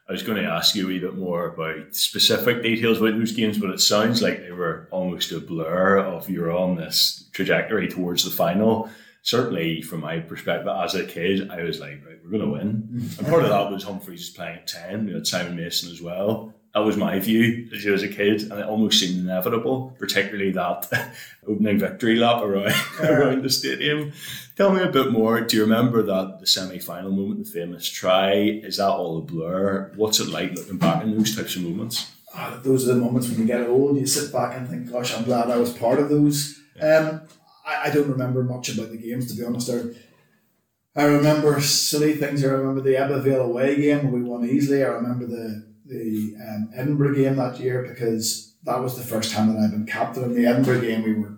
[0.10, 3.34] I was going to ask you a wee bit more about specific details about those
[3.34, 7.90] games, but it sounds like they were almost a blur of you're on this trajectory
[7.90, 8.90] towards the final.
[9.24, 12.90] Certainly, from my perspective as a kid, I was like, right, we're going to win.
[12.90, 13.20] Mm-hmm.
[13.20, 16.02] And part of that was Humphreys is playing at 10, we had Simon Mason as
[16.02, 16.54] well.
[16.78, 20.88] That was my view as as a kid, and it almost seemed inevitable, particularly that
[21.48, 24.12] opening victory lap around, around the stadium.
[24.56, 25.42] Tell me a bit more.
[25.42, 28.34] Do you remember that the semi final moment, the famous try?
[28.34, 29.92] Is that all a blur?
[29.96, 32.12] What's it like looking back in those types of moments?
[32.36, 35.18] Ah, those are the moments when you get old, you sit back and think, gosh,
[35.18, 36.62] I'm glad I was part of those.
[36.80, 37.22] Um,
[37.66, 39.72] I, I don't remember much about the games, to be honest.
[39.72, 42.46] I, I remember silly things.
[42.46, 44.84] I remember the Ebbw Vale away game where we won easily.
[44.84, 49.54] I remember the, the um, Edinburgh game that year because that was the first time
[49.54, 50.24] that I've been captain.
[50.24, 51.38] In the Edinburgh game, we were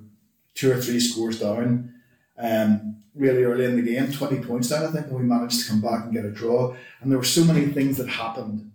[0.55, 1.93] two or three scores down.
[2.37, 5.69] Um, really early in the game, 20 points down, I think, and we managed to
[5.69, 6.75] come back and get a draw.
[7.01, 8.71] And there were so many things that happened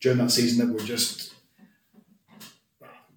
[0.00, 1.32] during that season that were just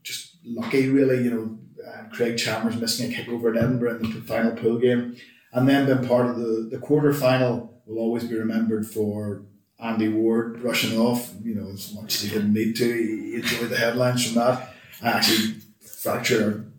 [0.03, 1.23] just lucky, really.
[1.23, 4.79] You know, uh, Craig Chalmers missing a kick over at Edinburgh in the final pool
[4.79, 5.17] game,
[5.51, 9.43] and then being part of the the quarter final will always be remembered for
[9.79, 11.33] Andy Ward rushing off.
[11.41, 14.73] You know, as much as he didn't need to, he enjoyed the headlines from that.
[15.01, 16.71] I actually fractured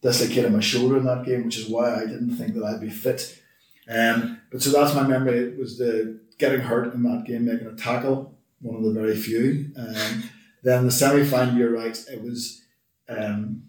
[0.00, 2.90] dislocated my shoulder in that game, which is why I didn't think that I'd be
[2.90, 3.40] fit.
[3.88, 5.38] Um, but so that's my memory.
[5.38, 9.16] It was the getting hurt in that game, making a tackle, one of the very
[9.16, 9.72] few.
[9.76, 10.30] Um,
[10.62, 11.98] then the semi final, you're right.
[12.10, 12.62] It was
[13.08, 13.64] um,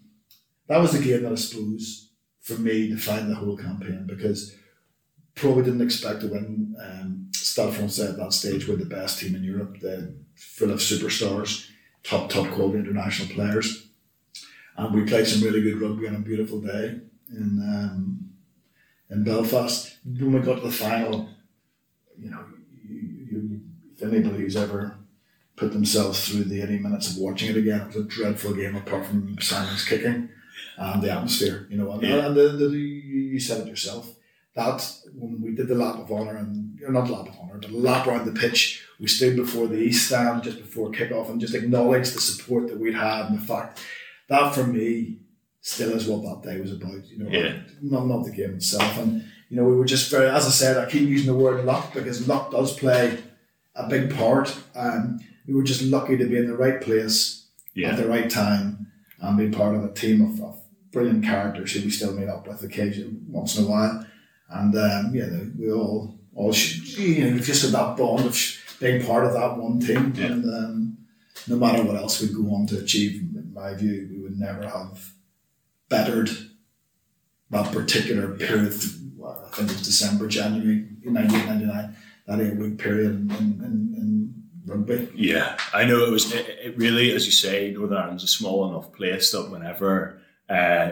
[0.68, 4.54] that was the game that I suppose for me defined the whole campaign because
[5.40, 6.76] probably didn't expect to win.
[6.82, 9.78] Um, Stade Francais at that stage were the best team in Europe.
[9.80, 11.68] They're full of superstars,
[12.04, 13.88] top top quality international players,
[14.76, 17.00] and we played some really good rugby on a beautiful day
[17.30, 18.30] in um,
[19.10, 19.96] in Belfast.
[20.04, 21.28] When we got to the final,
[22.18, 22.44] you know,
[22.88, 22.98] you,
[23.30, 23.60] you,
[23.96, 24.96] if anybody who's ever
[25.56, 28.76] put themselves through the 80 minutes of watching it again, it was a dreadful game
[28.76, 30.28] apart from Simon's kicking
[30.78, 31.90] and the atmosphere, you know.
[31.92, 32.26] And, Yeah.
[32.26, 34.14] and the, the, you said it yourself.
[34.54, 34.84] That
[35.14, 38.06] when we did the lap of honour, and or not lap of honour, but lap
[38.06, 42.14] around the pitch, we stood before the East Stand just before kick-off and just acknowledged
[42.14, 43.80] the support that we'd had and the fact
[44.28, 45.18] that for me
[45.60, 47.06] still is what that day was about.
[47.06, 47.60] You know, Yeah.
[47.82, 48.98] not not the game itself.
[48.98, 51.64] And you know, we were just very, as I said, I keep using the word
[51.64, 53.18] luck because luck does play
[53.76, 54.56] a big part.
[54.74, 57.46] Um, we were just lucky to be in the right place
[57.90, 58.88] at the right time
[59.20, 60.60] and be part of a team of, of
[60.92, 64.06] brilliant characters who we still meet up with occasionally once in a while.
[64.50, 68.36] And um, yeah, we all all should, you know, you've just got that bond of
[68.80, 70.12] being part of that one team.
[70.16, 70.26] Yeah.
[70.26, 70.98] And um,
[71.46, 74.68] no matter what else we go on to achieve, in my view, we would never
[74.68, 75.12] have
[75.88, 76.30] bettered
[77.50, 78.74] that particular period.
[79.16, 84.34] well, I think it was December, January 1999, that eight week period in, in, in
[84.66, 85.10] rugby.
[85.14, 86.32] Yeah, I know it was.
[86.32, 90.90] It, it really, as you say, Northern Ireland's a small enough place that whenever uh,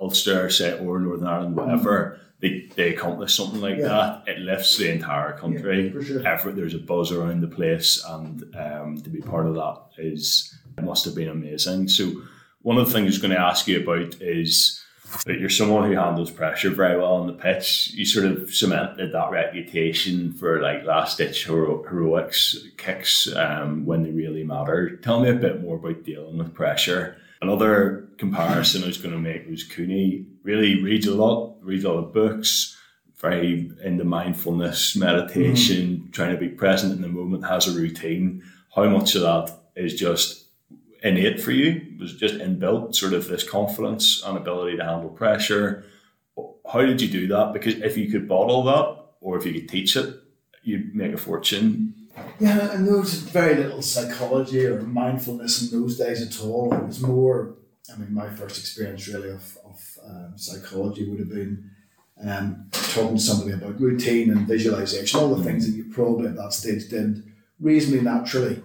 [0.00, 3.88] Ulster, say, or Northern Ireland, whatever, they, they accomplish something like Yeah.
[3.88, 5.86] that, it lifts the entire country.
[5.86, 6.52] Yeah, for sure.
[6.52, 10.84] There's a buzz around the place, and um, to be part of that is it
[10.84, 11.88] must have been amazing.
[11.88, 12.12] So,
[12.62, 14.80] one of the things I was going to ask you about is
[15.26, 17.90] that you're someone who handles pressure very well on the pitch.
[17.92, 24.02] You sort of cemented that reputation for like last ditch hero- heroics kicks um, when
[24.02, 24.96] they really matter.
[24.96, 29.20] Tell me a bit more about dealing with pressure another comparison I was going to
[29.20, 32.78] make was Cooney really reads a lot, reads a lot of books,
[33.20, 36.12] very into mindfulness, meditation, mm.
[36.12, 38.42] trying to be present in the moment, has a routine.
[38.74, 40.46] How much of that is just
[41.02, 41.96] innate for you?
[42.00, 45.84] Was just inbuilt, sort of this confidence and ability to handle pressure?
[46.70, 47.52] How did you do that?
[47.52, 50.14] Because if you could bottle that, or if you could teach it,
[50.62, 51.94] you'd make a fortune.
[52.42, 56.74] Yeah, and there was very little psychology or mindfulness in those days at all.
[56.74, 57.54] It was more,
[57.88, 61.70] I mean, my first experience really of, of um, psychology would have been
[62.20, 66.34] um, talking to somebody about routine and visualization, all the things that you probably at
[66.34, 67.22] that stage did
[67.60, 68.60] reasonably naturally.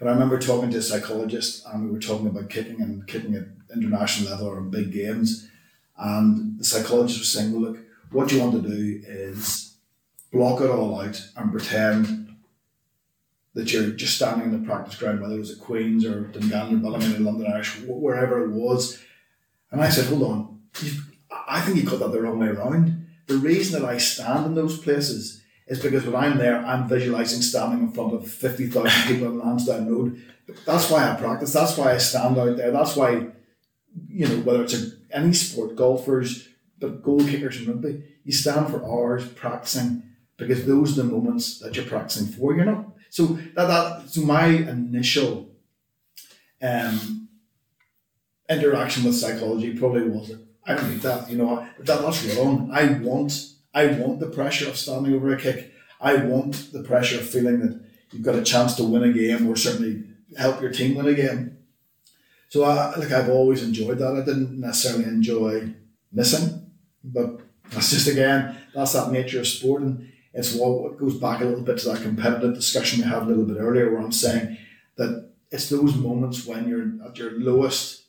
[0.00, 3.36] But I remember talking to a psychologist and we were talking about kicking and kicking
[3.36, 5.48] at international level or in big games.
[5.96, 7.78] And the psychologist was saying, well, look,
[8.10, 9.76] what you want to do is
[10.32, 12.23] block it all out and pretend
[13.54, 16.84] that you're just standing in the practice ground, whether it was at Queen's or Dungannon
[16.84, 19.00] or Ballymena, London Irish, wherever it was.
[19.70, 20.60] And I said, hold on,
[21.48, 23.06] I think you got that the wrong way around.
[23.26, 27.42] The reason that I stand in those places is because when I'm there, I'm visualizing
[27.42, 30.22] standing in front of 50,000 people on Lansdowne Road.
[30.66, 31.52] That's why I practice.
[31.52, 32.70] That's why I stand out there.
[32.70, 33.28] That's why,
[34.08, 38.68] you know, whether it's a, any sport, golfers, but goal kickers in rugby, you stand
[38.68, 40.02] for hours practicing
[40.36, 42.54] because those are the moments that you're practicing for.
[42.54, 42.93] You're not.
[43.14, 45.48] So that, that so my initial
[46.60, 47.28] um,
[48.50, 50.32] interaction with psychology probably was
[50.66, 52.70] I don't need that, you know, that, that's wrong.
[52.72, 53.32] I want
[53.72, 55.72] I want the pressure of standing over a kick.
[56.00, 59.46] I want the pressure of feeling that you've got a chance to win a game
[59.46, 60.02] or certainly
[60.36, 61.58] help your team win a game.
[62.48, 64.16] So I like I've always enjoyed that.
[64.16, 65.72] I didn't necessarily enjoy
[66.10, 66.68] missing,
[67.04, 71.44] but that's just again that's that nature of sport, and it's what, goes back a
[71.44, 74.58] little bit to that competitive discussion we had a little bit earlier, where I'm saying
[74.96, 78.04] that it's those moments when you're at your lowest,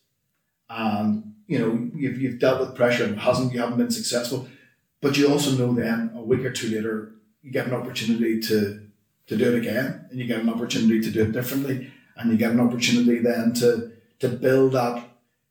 [0.70, 4.48] and you know you've, you've dealt with pressure and hasn't you haven't been successful,
[5.02, 7.12] but you also know then a week or two later
[7.44, 8.82] you get an opportunity to
[9.28, 12.38] to do it again, and you get an opportunity to do it differently, and you
[12.38, 15.04] get an opportunity then to to build that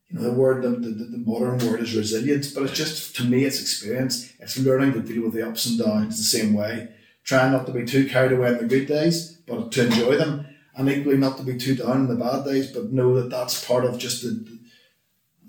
[0.08, 3.24] you know, the word, the, the, the modern word is resilience, but it's just, to
[3.24, 4.32] me, it's experience.
[4.38, 6.88] It's learning to deal with the ups and downs the same way.
[7.24, 10.46] Trying not to be too carried away in the good days, but to enjoy them.
[10.76, 13.64] And equally not to be too down in the bad days, but know that that's
[13.64, 14.58] part of just the,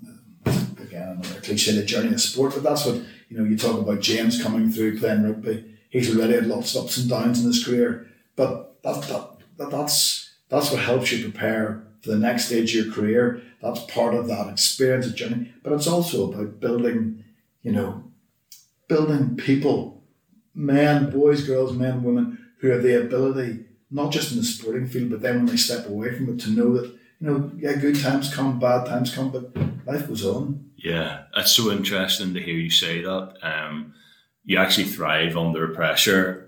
[0.02, 0.50] the
[0.82, 2.54] again, another cliche, the journey of sport.
[2.54, 5.76] But that's what, you know, you talk about James coming through playing rugby.
[5.90, 8.06] He's already had lots of ups and downs in his career.
[8.36, 12.86] But that, that, that that's, that's what helps you prepare for the next stage of
[12.86, 13.42] your career.
[13.60, 15.52] That's part of that experience, of journey.
[15.62, 17.24] But it's also about building,
[17.62, 18.04] you know,
[18.88, 20.04] building people,
[20.54, 25.10] men, boys, girls, men, women, who have the ability, not just in the sporting field,
[25.10, 26.86] but then when they step away from it, to know that,
[27.20, 29.50] you know, yeah, good times come, bad times come, but
[29.84, 30.70] life goes on.
[30.76, 33.34] Yeah, that's so interesting to hear you say that.
[33.42, 33.94] Um,
[34.44, 36.45] you actually thrive under pressure.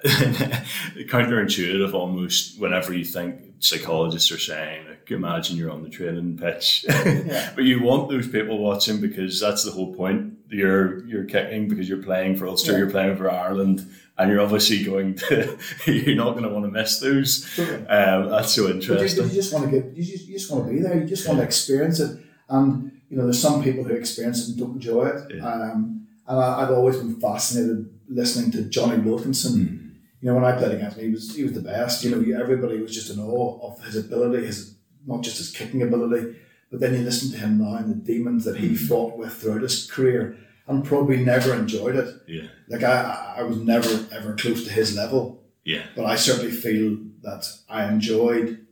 [0.04, 6.84] Counterintuitive almost whenever you think psychologists are saying, like, imagine you're on the training pitch,
[6.88, 7.52] yeah.
[7.54, 10.38] but you want those people watching because that's the whole point.
[10.48, 12.78] You're you're kicking because you're playing for Ulster, yeah.
[12.78, 13.86] you're playing for Ireland,
[14.16, 15.58] and you're obviously going to.
[15.86, 17.46] you're not going to want to miss those.
[17.58, 19.24] Um, that's so interesting.
[19.24, 19.94] You, you, just want to get.
[19.94, 20.98] You just, you just want to be there.
[20.98, 22.18] You just want to experience it.
[22.48, 25.40] And you know, there's some people who experience it and don't enjoy it.
[25.42, 29.52] Um, and I, have always been fascinated listening to Jonny Wilkinson.
[29.52, 29.89] Mm
[30.20, 32.04] you know, when I played against him, he was he was the best.
[32.04, 34.74] You know, everybody was just in awe of his ability, his
[35.06, 36.36] not just his kicking ability,
[36.70, 38.86] but then you listen to him now and the demons that he mm-hmm.
[38.86, 42.14] fought with throughout his career, and probably never enjoyed it.
[42.28, 45.42] Yeah, like I I was never ever close to his level.
[45.64, 48.66] Yeah, but I certainly feel that I enjoyed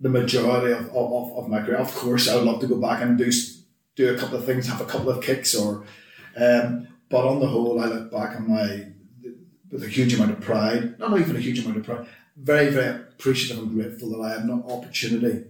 [0.00, 1.76] the majority of, of, of my career.
[1.76, 3.30] Of course, I would love to go back and do
[3.96, 5.84] do a couple of things, have a couple of kicks, or
[6.36, 8.86] um, but on the whole, I look back on my
[9.70, 12.06] with a huge amount of pride, not even a huge amount of pride,
[12.36, 15.44] very, very appreciative and grateful that I had an opportunity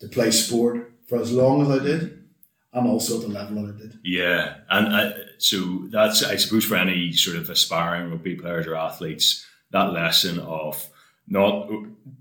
[0.00, 2.24] to play sport for as long as I did
[2.72, 3.98] and also at the level that I did.
[4.02, 4.56] Yeah.
[4.70, 9.46] And I, so that's, I suppose, for any sort of aspiring rugby players or athletes,
[9.70, 10.88] that lesson of
[11.28, 11.70] not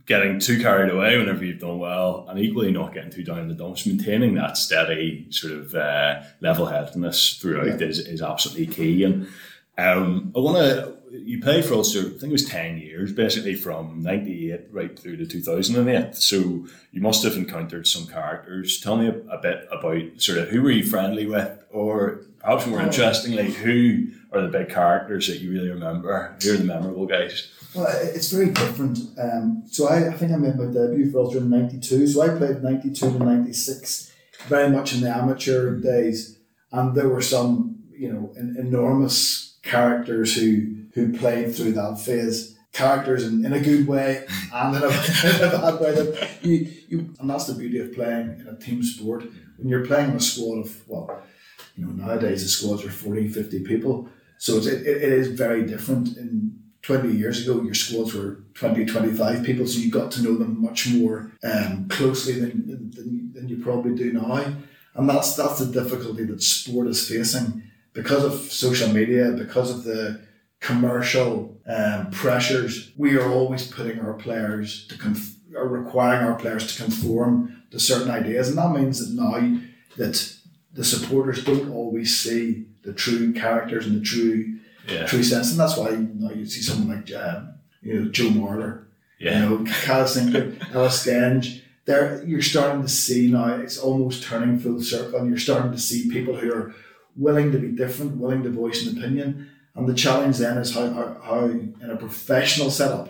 [0.06, 3.48] getting too carried away whenever you've done well, and equally not getting too down in
[3.48, 3.86] the dumps.
[3.86, 7.88] Maintaining that steady sort of uh, level headedness throughout yeah.
[7.88, 9.04] is, is absolutely key.
[9.04, 9.28] And
[9.78, 13.56] um, I want to you played for Ulster, I think it was 10 years, basically
[13.56, 16.16] from 98 right through to 2008.
[16.16, 18.80] So you must have encountered some characters.
[18.80, 22.66] Tell me a, a, bit about sort of who were you friendly with or perhaps
[22.68, 26.36] more interestingly, who are the big characters that you really remember?
[26.42, 27.52] Who are the memorable guys?
[27.74, 29.00] Well, it's very different.
[29.18, 32.08] Um, so I, I think I made my debut for Ulster in '92.
[32.08, 34.12] So I played '92 to '96,
[34.48, 36.38] very much in the amateur days,
[36.72, 42.58] and there were some, you know, enormous characters who who played through that phase.
[42.74, 45.94] Characters in, in a good way and in a, in a bad way.
[45.94, 49.26] That you, you, and that's the beauty of playing in a team sport.
[49.58, 51.22] When you're playing in a squad of, well,
[51.76, 54.08] you know, nowadays the squads are 40, 50 people.
[54.38, 56.16] So it's, it, it is very different.
[56.16, 60.36] In 20 years ago, your squads were 20, 25 people, so you got to know
[60.36, 64.56] them much more um, closely than, than, than you probably do now.
[64.96, 67.64] And that's, that's the difficulty that sport is facing
[67.94, 70.22] because of social media, because of the
[70.62, 76.74] commercial um, pressures, we are always putting our players to conf- or requiring our players
[76.74, 79.60] to conform to certain ideas, and that means that now
[79.98, 80.34] that
[80.74, 85.06] the supporters don't always see the true characters and the true yeah.
[85.06, 88.30] true sense, and that's why you, know, you see someone like um, you know Joe
[88.30, 88.86] Marler,
[89.20, 89.44] yeah.
[89.44, 90.02] you know Cal
[90.74, 91.62] Ellis Genge.
[91.86, 93.56] There, you're starting to see now.
[93.56, 96.76] It's almost turning full circle, and you're starting to see people who are
[97.16, 100.90] willing to be different, willing to voice an opinion, and the challenge then is how,
[100.92, 103.10] how, how in a professional setup,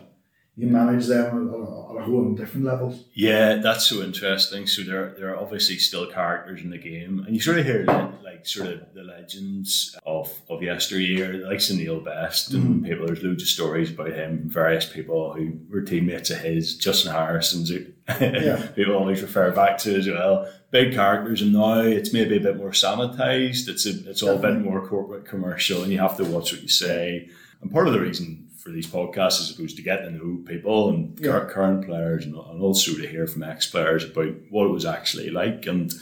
[0.56, 3.06] you manage them at a whole different levels.
[3.14, 4.68] Yeah, that's so interesting.
[4.68, 7.86] So there, there are obviously still characters in the game, and you sort of hear
[8.24, 12.88] like sort of the legends of of yesteryear, like Neil Best, and mm.
[12.88, 13.08] people.
[13.08, 17.72] There's loads of stories about him, various people who were teammates of his, Justin Harrison's,
[17.72, 18.68] yeah.
[18.76, 22.58] people always refer back to as well big characters, and now it's maybe a bit
[22.58, 23.68] more sanitized.
[23.68, 26.62] It's a, it's all a bit more corporate commercial, and you have to watch what
[26.62, 27.30] you say.
[27.62, 30.90] And part of the reason for these podcasts is supposed to get to know people
[30.90, 31.46] and yeah.
[31.50, 35.30] current players, and, and also to hear from ex players about what it was actually
[35.30, 35.66] like.
[35.68, 35.94] And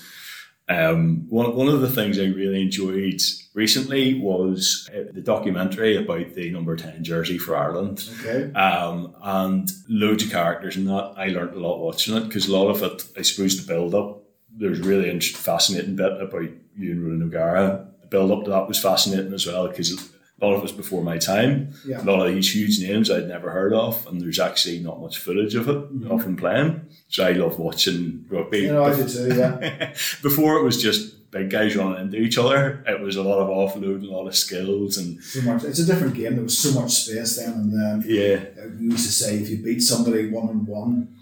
[0.70, 3.22] um, one, one of the things I really enjoyed
[3.56, 8.08] recently was uh, the documentary about the number 10 jersey for Ireland.
[8.20, 8.54] Okay.
[8.54, 11.14] Um, and loads of characters in that.
[11.18, 13.96] I learned a lot watching it because a lot of it, I suppose, the build
[13.96, 14.19] up
[14.60, 17.88] there's really a fascinating bit about you and Ronan O'Gara.
[18.02, 20.72] The build up to that was fascinating as well because a lot of it was
[20.74, 21.74] before my time.
[21.86, 22.02] Yeah.
[22.02, 25.18] A lot of these huge names I'd never heard of, and there's actually not much
[25.18, 26.12] footage of it mm-hmm.
[26.12, 26.82] of him playing.
[27.08, 28.60] So I love watching rugby.
[28.60, 29.94] You know, I do too, yeah.
[30.22, 32.84] before it was just big guys running into each other.
[32.88, 35.64] It was a lot of offload, a lot of skills, and so much.
[35.64, 36.36] It's a different game.
[36.36, 38.40] There was so much space then, and then yeah,
[38.78, 41.19] we used to say if you beat somebody one on one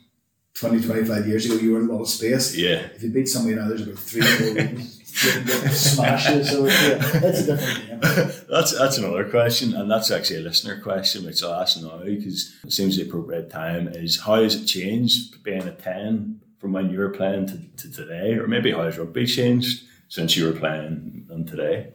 [0.60, 2.56] 20, 25 years ago, you were in a lot of space.
[2.56, 2.88] Yeah.
[2.96, 4.82] If you beat somebody now, there's about three or four
[5.72, 6.50] smashes.
[6.50, 8.46] So it's, yeah, it's a different game.
[8.50, 12.56] that's, that's another question, and that's actually a listener question, which I'll ask now because
[12.64, 16.90] it seems the appropriate time is how has it changed being a 10 from when
[16.90, 18.34] you were playing to, to today?
[18.34, 21.94] Or maybe how has rugby changed since you were playing and today?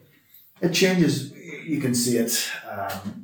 [0.61, 1.33] It changes.
[1.65, 2.49] You can see it.
[2.71, 3.22] Um,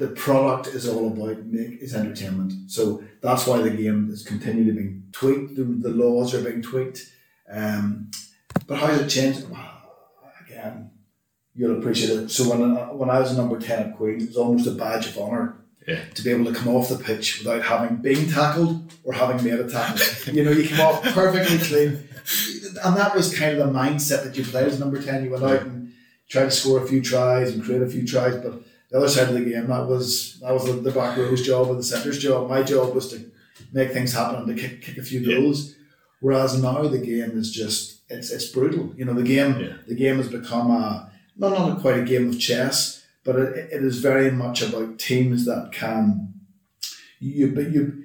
[0.00, 2.52] the product is all about make is entertainment.
[2.70, 5.56] So that's why the game is continually being tweaked.
[5.56, 7.06] The, the laws are being tweaked.
[7.50, 8.10] Um,
[8.66, 9.46] but how has it changed?
[10.46, 10.90] Again,
[11.54, 12.30] you'll appreciate it.
[12.30, 15.18] So when when I was number ten at Queen, it was almost a badge of
[15.18, 16.00] honour yeah.
[16.14, 19.60] to be able to come off the pitch without having been tackled or having made
[19.60, 20.00] a tackle.
[20.32, 22.08] you know, you come off perfectly clean.
[22.84, 25.24] And that was kind of the mindset that you played as number 10.
[25.24, 25.92] You went out and
[26.28, 29.28] tried to score a few tries and create a few tries, but the other side
[29.28, 32.18] of the game, that was that was the, the back row's job and the centre's
[32.18, 32.48] job.
[32.48, 33.30] My job was to
[33.72, 35.70] make things happen and to kick, kick a few goals.
[35.70, 35.74] Yeah.
[36.20, 38.92] Whereas now the game is just it's it's brutal.
[38.96, 39.76] You know, the game yeah.
[39.86, 43.84] the game has become a not not quite a game of chess, but it, it
[43.84, 46.34] is very much about teams that can
[47.20, 48.04] you but you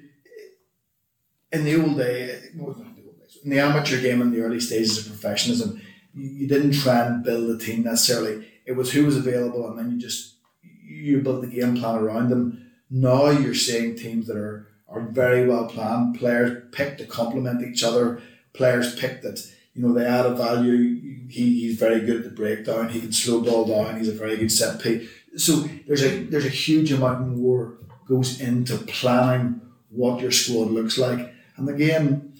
[1.52, 2.40] in the old day
[3.44, 5.80] in the amateur game in the early stages of professionalism,
[6.12, 8.46] you, you didn't try and build a team necessarily.
[8.66, 10.35] It was who was available, and then you just
[11.06, 12.70] you build the game plan around them.
[12.90, 16.18] Now you're seeing teams that are, are very well planned.
[16.18, 18.20] Players pick to complement each other.
[18.52, 19.38] Players pick that,
[19.74, 21.28] you know, they add a value.
[21.28, 22.88] He, he's very good at the breakdown.
[22.88, 23.98] He can slow ball down.
[23.98, 25.08] He's a very good set piece.
[25.36, 25.52] So
[25.86, 27.78] there's a there's a huge amount more
[28.08, 31.34] goes into planning what your squad looks like.
[31.56, 32.34] And again,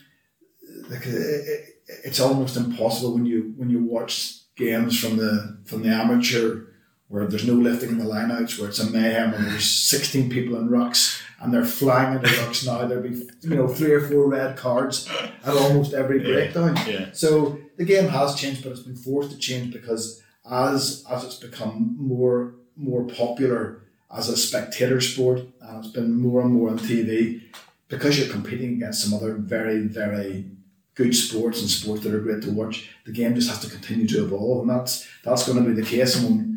[0.89, 6.63] like, it's almost impossible when you when you watch games from the from the amateur
[7.09, 10.57] where there's no lifting in the lineouts, where it's a mayhem and there's 16 people
[10.57, 12.87] in rucks and they're flying into rucks now.
[12.87, 15.09] There'll be you know three or four red cards
[15.45, 16.77] at almost every breakdown.
[16.87, 17.11] Yeah.
[17.13, 21.37] So the game has changed, but it's been forced to change because as as it's
[21.37, 23.83] become more more popular
[24.15, 27.43] as a spectator sport and it's been more and more on TV,
[27.89, 30.51] because you're competing against some other very very
[30.95, 34.07] good sports and sports that are great to watch, the game just has to continue
[34.09, 36.17] to evolve, and that's that's going to be the case.
[36.17, 36.56] And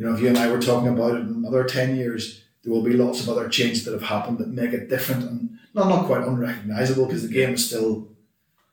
[0.00, 2.72] you know, if you and I were talking about it in another ten years, there
[2.72, 5.90] will be lots of other changes that have happened that make it different and not
[5.90, 8.08] not quite unrecognizable because the game is still,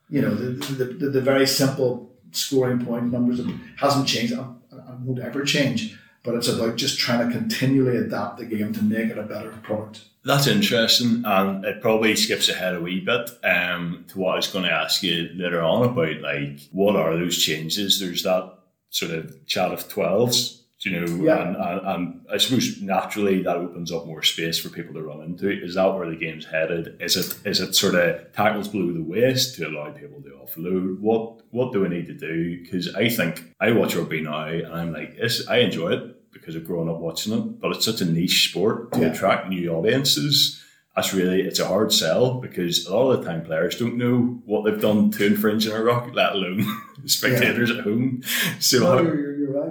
[0.08, 3.42] you know, the the, the, the very simple scoring point numbers
[3.76, 5.98] hasn't changed and, and won't ever change.
[6.24, 9.50] But it's about just trying to continually adapt the game to make it a better
[9.62, 10.04] product.
[10.24, 14.46] That's interesting, and it probably skips ahead a wee bit um, to what I was
[14.46, 18.00] going to ask you later on about like what are those changes?
[18.00, 18.54] There's that
[18.88, 21.42] sort of chat of twelves, you know, Yeah.
[21.48, 25.22] and, and, and I suppose naturally that opens up more space for people to run
[25.22, 25.50] into.
[25.50, 26.96] Is that where the game's headed?
[27.00, 31.00] Is it is it sort of tackles below the waist to allow people to offload?
[31.00, 32.60] What what do we need to do?
[32.62, 36.54] Because I think I watch rugby now, and I'm like, it's, I enjoy it because
[36.54, 39.06] I've grown up watching it, but it's such a niche sport to Yeah.
[39.12, 40.62] attract new audiences.
[40.94, 44.40] That's really it's a hard sell because a lot of the time players don't know
[44.44, 46.64] what they've done to infringe on a ruck, let alone
[47.06, 48.22] spectators at home.
[48.58, 49.27] So No,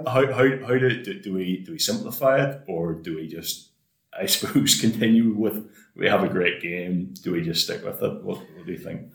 [0.08, 2.62] how, how, how, do, do, do we do we simplify it?
[2.66, 3.70] Or do we just
[4.18, 7.14] I suppose continue with we have a great game.
[7.22, 8.22] Do we just stick with it?
[8.22, 9.10] What, what do you think?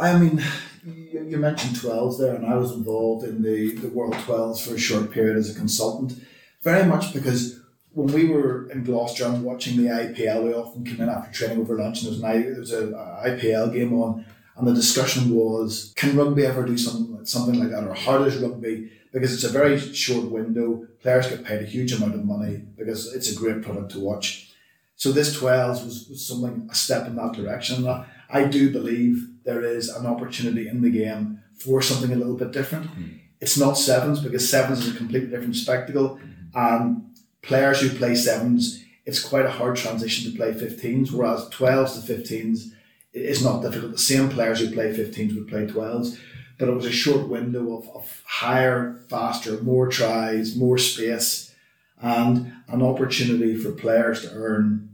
[0.00, 0.42] I mean,
[0.84, 4.78] you, mentioned 12s there, and I was involved in the, the World 12s for a
[4.78, 6.20] short period as a consultant,
[6.62, 7.60] very much because
[7.92, 11.60] when we were in Gloucester and watching the IPL, we often came in after training
[11.60, 14.24] over lunch, and there was, an, there was a IPL game on,
[14.56, 18.36] and the discussion was, can rugby ever do something, something like that, or how does
[18.36, 22.62] rugby, because it's a very short window, players get paid a huge amount of money
[22.76, 24.52] because it's a great product to watch.
[24.96, 27.76] So this 12s was, was something, a step in that direction.
[27.76, 32.16] And I, I do believe there is an opportunity in the game for something a
[32.16, 32.86] little bit different.
[32.86, 33.08] Hmm.
[33.40, 36.20] It's not sevens because sevens is a completely different spectacle.
[36.54, 37.10] And
[37.42, 42.12] players who play sevens, it's quite a hard transition to play 15s, whereas 12s to
[42.12, 42.70] 15s
[43.12, 43.92] is not difficult.
[43.92, 46.18] The same players who play 15s would play 12s.
[46.58, 51.54] But it was a short window of, of higher, faster, more tries, more space,
[52.00, 54.90] and an opportunity for players to earn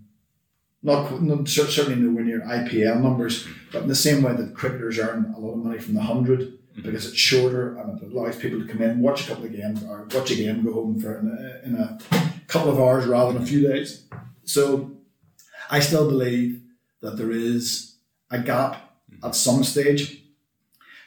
[0.82, 5.40] not, certainly nowhere near IPL numbers, but in the same way that cricketers earn a
[5.40, 6.82] lot of money from the 100 mm-hmm.
[6.82, 9.52] because it's shorter and it allows people to come in, and watch a couple of
[9.52, 11.98] games, or watch a game, go home for in a, in a
[12.46, 14.04] couple of hours rather than a few days.
[14.44, 14.92] So
[15.70, 16.62] I still believe
[17.00, 17.96] that there is
[18.30, 20.22] a gap at some stage.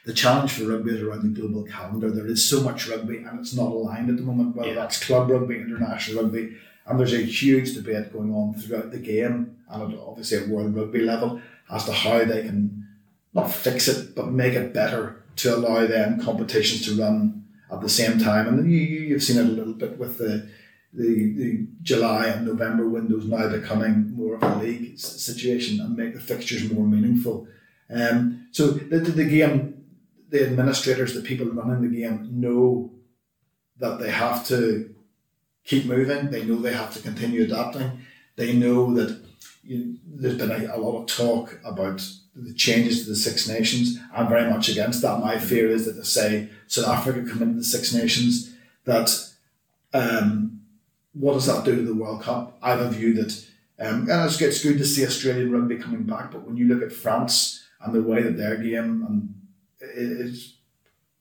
[0.04, 2.10] The challenge for rugby is around the global calendar.
[2.10, 4.74] There is so much rugby and it's not aligned at the moment, whether Yeah.
[4.74, 6.56] that's club rugby, international rugby,
[6.86, 10.74] and there's a huge debate going on throughout the game and at obviously at world
[10.74, 12.86] rugby level as to how they can
[13.32, 17.88] not fix it but make it better to allow them competitions to run at the
[17.88, 18.48] same time.
[18.48, 20.48] And you, you- you've seen it a little bit with the
[20.92, 26.14] the, the July and November windows now becoming more of a league situation and make
[26.14, 27.48] the fixtures more meaningful.
[27.90, 29.84] Um, so the, the, the game,
[30.28, 32.92] the administrators, the people running the game know
[33.78, 34.94] that they have to
[35.64, 36.30] keep moving.
[36.30, 38.02] They know they have to continue adapting.
[38.36, 39.20] They know that
[39.62, 43.98] you, there's been a, a lot of talk about the changes to the Six Nations.
[44.14, 45.20] I'm very much against that.
[45.20, 49.10] My fear is that they say South Africa come into the Six Nations, that
[49.92, 50.61] um,
[51.14, 52.56] what does that do to the World Cup?
[52.62, 53.32] I have a view that,
[53.78, 56.82] um, and it's, it's good to see Australian rugby coming back, but when you look
[56.82, 59.34] at France and the way that their game and
[59.80, 60.54] it- it's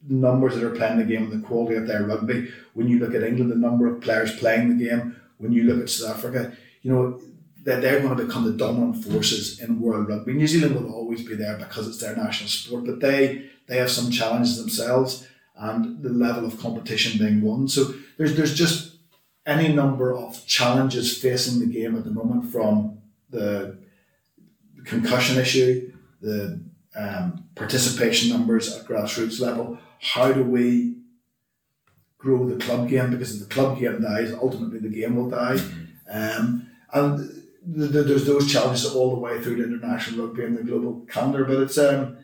[0.08, 3.00] the numbers that are playing the game and the quality of their rugby, when you
[3.00, 6.18] look at England, the number of players playing the game, when you look at South
[6.18, 7.20] Africa, you know,
[7.64, 10.34] that they're going to become the dominant forces in world rugby.
[10.34, 13.92] New Zealand will always be there because it's their national sport, but they they have
[13.92, 17.68] some challenges themselves and the level of competition being won.
[17.68, 18.91] So there's there's just
[19.46, 23.78] any number of challenges facing the game at the moment from the
[24.86, 26.62] concussion issue, the
[26.96, 29.78] um, participation numbers at grassroots level.
[30.00, 30.98] How do we
[32.18, 33.12] grow the club game?
[33.12, 35.60] Because if the club game dies, ultimately the game will die.
[36.12, 37.18] Um, and
[37.76, 41.06] th- th- there's those challenges all the way through to international rugby and the global
[41.10, 41.46] calendar.
[41.46, 42.18] But it's um,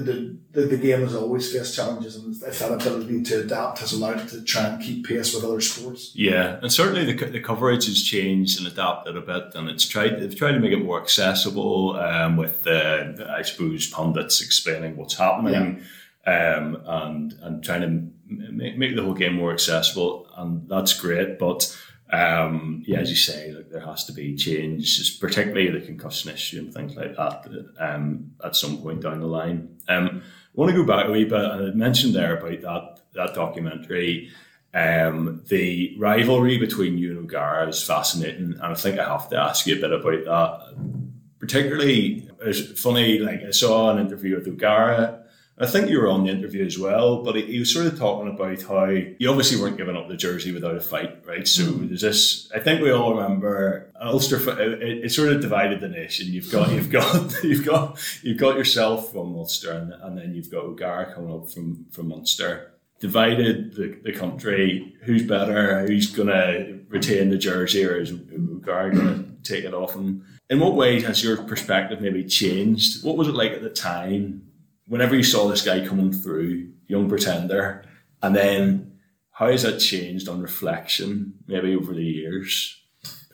[0.00, 3.92] the, the, the, game has always faced challenges, and it's that ability to adapt has
[3.92, 6.10] allowed it to try and keep pace with other sports.
[6.16, 10.18] Yeah, and certainly the, the coverage has changed and adapted a bit, and it's tried
[10.18, 15.14] they've tried to make it more accessible um, with uh, I suppose pundits explaining what's
[15.14, 15.82] happening,
[16.26, 18.12] um, and and trying to m-
[18.50, 21.38] make, make the whole game more accessible, and that's great.
[21.38, 21.72] But
[22.14, 26.60] um, yeah, as you say, like there has to be change, particularly the concussion issue
[26.60, 27.46] and things like that.
[27.78, 31.24] Um, at some point down the line, um, I want to go back a wee
[31.24, 34.30] bit, and I mentioned there about that that documentary.
[34.74, 39.36] Um, the rivalry between you and O'Gara is fascinating, and I think I have to
[39.36, 40.76] ask you a bit about that.
[41.40, 43.18] Particularly, it's funny.
[43.18, 45.23] Like I saw an interview with O'Gara.
[45.56, 48.28] I think you were on the interview as well, but he, was sort of talking
[48.28, 51.46] about how you obviously weren't giving up the jersey without a fight, right?
[51.46, 51.88] So Mm.
[51.88, 52.50] there's this.
[52.52, 54.36] I think we all remember Ulster.
[54.60, 56.26] It, it, it sort of divided the nation.
[56.32, 60.50] You've got you've got you've got you've got yourself from Ulster, and, and then you've
[60.50, 62.72] got O'Gara coming up from from Munster.
[63.00, 64.94] Divided the, the country.
[65.02, 65.86] Who's better?
[65.86, 69.94] Who's going to retain the jersey, or is O'Gara going to take it off?
[69.94, 73.04] And in what ways has your perspective maybe changed?
[73.04, 74.42] What was it like at the time?
[74.86, 77.84] Whenever you saw this guy coming through, young pretender,
[78.22, 78.98] and then
[79.30, 82.80] how has that changed on reflection, maybe over the years?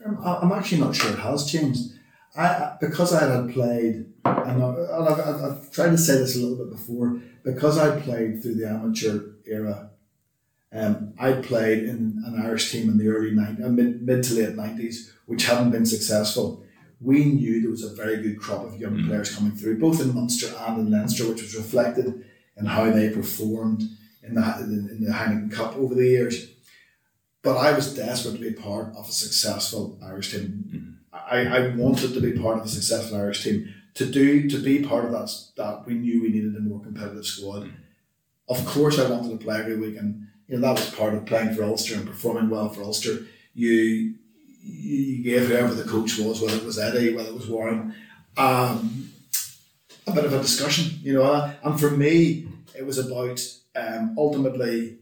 [0.05, 1.93] Um, I'm actually not sure it has changed.
[2.37, 6.71] I, because I had played, and, I've, I've, tried to say this a little bit
[6.71, 9.91] before, because I played through the amateur era.
[10.73, 14.57] Um, I played in an Irish team in the early 90s, mid, mid to late
[14.57, 16.65] 90s, which hadn't been successful.
[17.01, 19.07] We knew there was a very good crop of young Mm.
[19.09, 22.25] players coming through, both in Munster and in Leinster, which was reflected
[22.57, 23.83] in how they performed
[24.23, 26.49] in the, in the Heineken Cup over the years.
[27.43, 30.99] But I was desperate to be part of a successful Irish team.
[31.13, 33.73] I, I wanted to be part of a successful Irish team.
[33.95, 37.27] To do to be part of that, that we knew we needed a more competitive
[37.27, 37.71] squad.
[38.49, 41.25] Of course, I wanted to play every week, and you know that was part of
[41.27, 43.27] playing for Ulster and performing well for Ulster.
[43.55, 44.15] You
[44.63, 47.95] you gave whoever the coach was, whether it was Eddie, whether it was Warren,
[48.37, 49.11] um,
[50.07, 51.53] a bit of a discussion, you know.
[51.63, 53.41] And for me, it was about
[53.77, 54.99] um, ultimately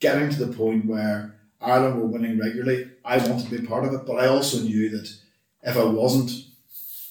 [0.00, 2.90] getting to the point where Ireland were winning regularly.
[3.04, 5.14] I wanted to be part of it, but I also knew that
[5.62, 6.30] if I wasn't,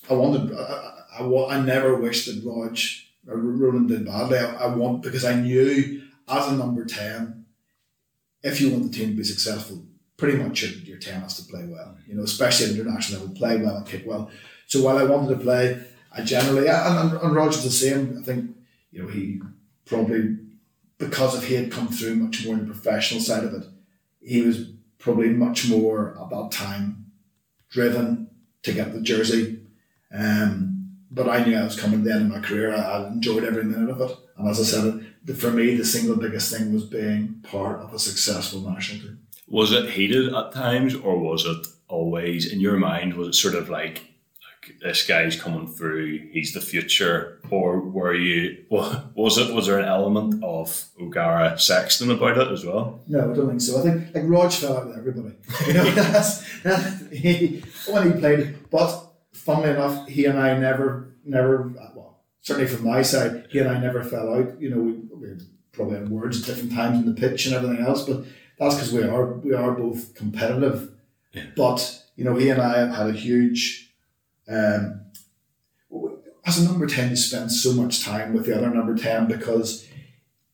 [0.09, 0.53] I wanted.
[0.55, 0.87] I,
[1.19, 2.77] I, I, I never wished that Rog
[3.27, 4.39] or Roland did badly.
[4.39, 7.45] I, I want because I knew as a number ten,
[8.43, 9.83] if you want the team to be successful,
[10.21, 11.97] pretty much your, your ten has to play well.
[12.05, 14.29] You know, especially at international level, play well and kick well.
[14.67, 15.83] So while I wanted to play,
[16.15, 18.19] I generally and, and, Roger's the same.
[18.19, 18.55] I think
[18.91, 19.41] you know he
[19.85, 20.37] probably
[20.99, 23.65] because of he had come through much more in the professional side of it,
[24.19, 24.69] he was
[24.99, 27.07] probably much more that time
[27.71, 28.29] driven
[28.61, 29.59] to get the jersey.
[30.13, 32.75] Um, but I knew I was coming the end of my career.
[32.75, 34.15] I, I enjoyed every minute of it.
[34.37, 37.91] And as I said, the, for me, the single biggest thing was being part of
[37.91, 39.19] a successful national team.
[39.51, 43.15] Was it heated at times, or was it always in your mind?
[43.15, 44.03] Was it sort of like,
[44.81, 48.63] this guy's coming through, he's the future, or were you?
[48.69, 49.53] wa- Was it?
[49.53, 53.01] Was there an element of O'Gara Sexton about it as well?
[53.07, 53.79] No, I don't think so.
[53.79, 55.35] I think like Rog fell out with everybody.
[55.67, 58.69] You know, that's, that, he, when he played.
[58.69, 63.69] But funnily enough, he and I never, never, well, certainly from my side, he and
[63.69, 64.61] I never fell out.
[64.61, 64.91] You know, we,
[65.33, 65.37] we
[65.73, 68.23] probably had words at different times in the pitch and everything else, but
[68.61, 70.91] that's because we are we are both competitive.
[71.33, 71.45] Yeah.
[71.57, 73.91] But you know, he and I have had a huge.
[74.47, 75.01] Um,
[76.45, 79.87] as a number ten, you spend so much time with the other number ten because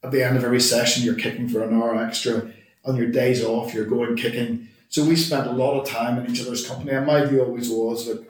[0.03, 2.51] at the end of every session, you're kicking for an hour extra.
[2.86, 4.70] On your days off, you're going kicking.
[4.88, 6.91] So we spent a lot of time in each other's company.
[6.91, 8.26] And my view always was that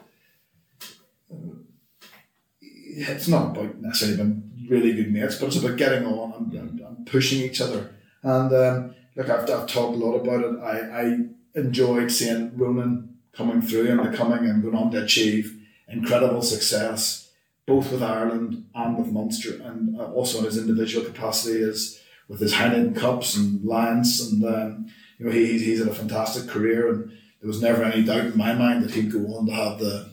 [2.60, 6.80] it's not about necessarily being really good mates, but it's about getting on and, and,
[6.80, 7.94] and pushing each other.
[8.24, 10.58] And um, look, I've, I've talked a lot about it.
[10.60, 11.18] I, I
[11.58, 17.30] enjoyed seeing Ronan coming through and becoming and going on to achieve incredible success,
[17.66, 22.40] both with Ireland and with Munster, and uh, also in his individual capacity as with
[22.40, 24.20] his Heineken Cups and Lions.
[24.20, 24.86] And um,
[25.18, 27.10] you know, he, he's had a fantastic career, and
[27.40, 30.08] there was never any doubt in my mind that he'd go on to have the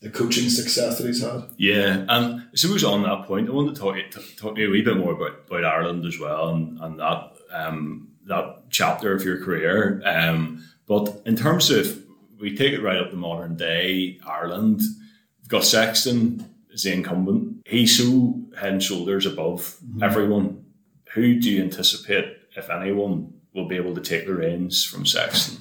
[0.00, 1.44] the coaching success that he's had.
[1.56, 4.68] Yeah, and I suppose on that point, I want to talk, to- talk to you
[4.68, 9.14] a wee bit more about, about Ireland as well and, and that um, that chapter
[9.14, 10.02] of your career.
[10.04, 12.02] Um, but in terms of,
[12.40, 14.80] we take it right up to modern day Ireland,
[15.40, 17.62] we've got Sexton as the incumbent.
[17.66, 20.64] He's so head and shoulders above everyone.
[21.14, 25.58] Who do you anticipate, if anyone, will be able to take the reins from Sexton?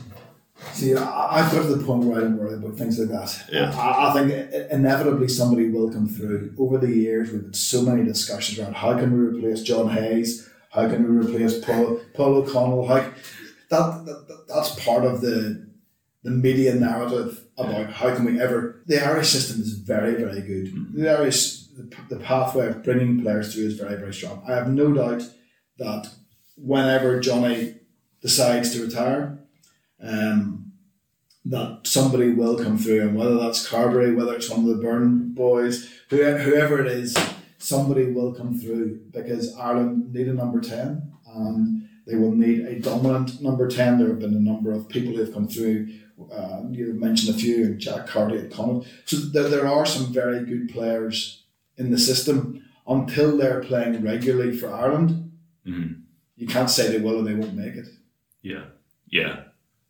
[0.72, 3.43] See, I've got to the point where I don't worry about things like that.
[3.51, 3.78] Yeah.
[3.78, 6.55] I, I think inevitably somebody will come through.
[6.57, 10.49] Over the years, we've had so many discussions around how can we replace John Hayes?
[10.74, 12.88] How can we replace Paul, Paul O'Connell?
[12.88, 12.96] How,
[13.70, 15.72] that, that, that that's part of the
[16.24, 18.82] the media narrative about how can we ever.
[18.88, 20.96] The Irish system is very very good.
[20.96, 24.44] The Irish the, the pathway of bringing players through is very very strong.
[24.48, 25.24] I have no doubt
[25.78, 26.10] that
[26.56, 27.76] whenever Johnny
[28.22, 29.40] decides to retire,
[30.02, 30.72] um,
[31.46, 35.34] that somebody will come through, and whether that's Carbery, whether it's one of the Byrne
[35.34, 37.16] boys, whoever, whoever it is,
[37.64, 42.80] somebody will come through because Ireland need a number 10 and they will need a
[42.80, 43.97] dominant number 10.
[43.97, 45.88] There have been a number of people who have come through
[46.32, 48.88] Uh, you mentioned a few, and Jack Carty at Connacht.
[49.05, 51.43] So there, there are some very good players
[51.76, 55.09] in the system until they're playing regularly for Ireland.
[55.66, 56.01] Mm-hmm.
[56.38, 57.88] You can't say they will or they won't make it.
[58.43, 58.66] Yeah,
[59.09, 59.36] yeah.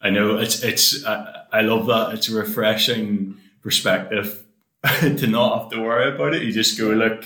[0.02, 1.06] I know it's it's.
[1.06, 2.14] I, I love that.
[2.14, 4.44] It's a refreshing perspective
[5.20, 6.44] to not have to worry about it.
[6.44, 7.26] You just go, look,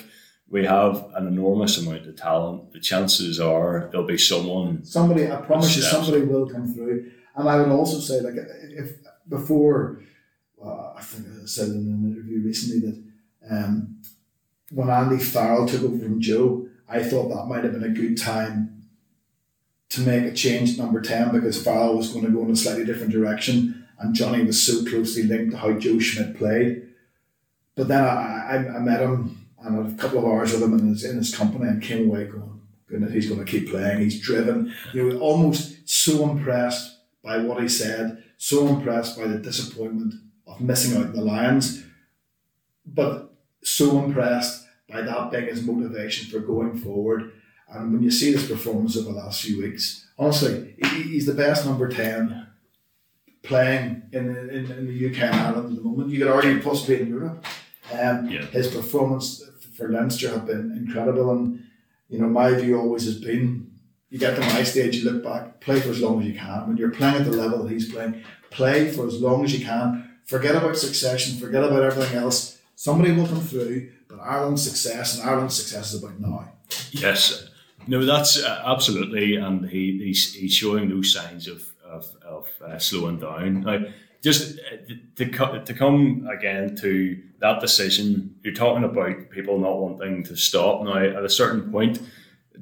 [0.50, 2.72] we have an enormous amount of talent.
[2.72, 4.84] The chances are there'll be someone.
[4.86, 7.12] Somebody, I promise you, somebody will come through.
[7.36, 8.94] And I would also say, like, if
[9.28, 10.02] before,
[10.64, 13.04] uh, I think I said in an interview recently that
[13.50, 14.02] um,
[14.72, 18.18] when Andy Farrell took over from Joe, I thought that might have been a good
[18.18, 18.88] time
[19.90, 22.56] to make a change at number 10 because Farrell was going to go in a
[22.56, 26.88] slightly different direction and Johnny was so closely linked to how Joe Schmidt played.
[27.76, 30.74] But then I, I, I met him and had a couple of hours with him
[30.78, 34.00] in his, in his company and came away going, goodness, he's going to keep playing.
[34.00, 34.74] He's driven.
[34.94, 40.14] You know, almost so impressed by what he said, so impressed by the disappointment
[40.46, 41.84] of missing out in the Lions,
[42.86, 47.34] but so impressed by that being his motivation for going forward.
[47.70, 51.34] And when you see his performance over the last few weeks, honestly, he, he's the
[51.34, 52.48] best number 10
[53.44, 56.10] playing in, in, in the UK and Ireland at the moment.
[56.10, 57.46] You could argue possibly in Europe.
[57.92, 58.46] Um, Yeah.
[58.46, 59.44] His performance
[59.78, 61.64] for Leinster have been incredible, and
[62.10, 63.72] you know my view always has been:
[64.10, 66.68] you get to my stage, you look back, play for as long as you can.
[66.68, 69.66] When you're playing at the level that he's playing, play for as long as you
[69.66, 70.12] can.
[70.26, 72.60] Forget about succession, forget about everything else.
[72.76, 76.52] Somebody will come through, but Ireland's success and Ireland's success is about now.
[76.92, 77.50] Yes,
[77.88, 82.78] no, that's uh, absolutely, and he, he's he's showing no signs of of, of uh,
[82.78, 83.62] slowing down.
[83.62, 83.86] Now,
[84.28, 90.24] just uh, to to come again to that decision, you're talking about people not wanting
[90.24, 90.84] to stop.
[90.84, 92.02] Now, at a certain point,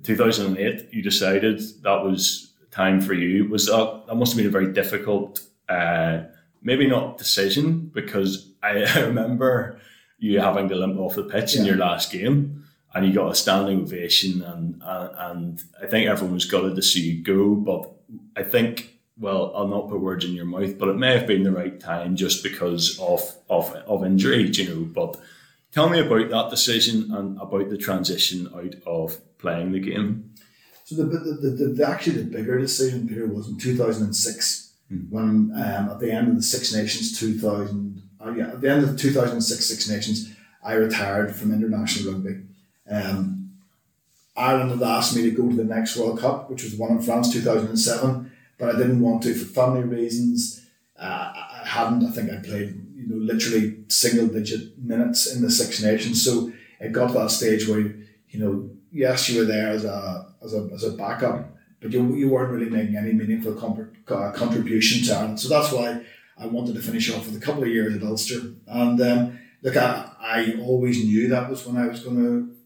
[0.04, 3.50] 2008, you decided that was time for you.
[3.50, 6.24] Was that that must have been a very difficult, uh,
[6.62, 9.80] maybe not decision because I, remember
[10.20, 13.36] you having to limp off the pitch in your last game and you got a
[13.36, 17.56] standing ovation, and and, and I think everyone was gutted to see you go.
[17.56, 17.92] But
[18.36, 21.44] I think, well, I'll not put words in your mouth, but it may have been
[21.44, 24.86] the right time just because of of of injury, you know.
[24.86, 25.20] But
[25.72, 30.32] tell me about that decision and about the transition out of playing the game.
[30.84, 34.74] So the, the, the, the actually the bigger decision period was in 2006
[35.10, 38.84] when um, at the end of the Six Nations 2000 uh, yeah at the end
[38.84, 42.42] of the 2006 Six Nations I retired from international rugby.
[42.90, 43.52] Um,
[44.38, 46.92] Ireland had asked me to go to the next World Cup, which was the one
[46.92, 50.66] in France 2007, but I didn't want to for family reasons.
[50.98, 52.06] Uh, I hadn't.
[52.06, 56.52] I think I played you know literally single digit minutes in the Six Nations, so
[56.80, 60.54] it got to that stage where you know yes you were there as a as
[60.54, 65.04] a, as a backup, but you, you weren't really making any meaningful comp- uh, contribution
[65.06, 65.40] to Ireland.
[65.40, 66.06] So that's why
[66.38, 68.54] I wanted to finish off with a couple of years at Ulster.
[68.68, 72.18] And um, look, I, I always knew that was when I was going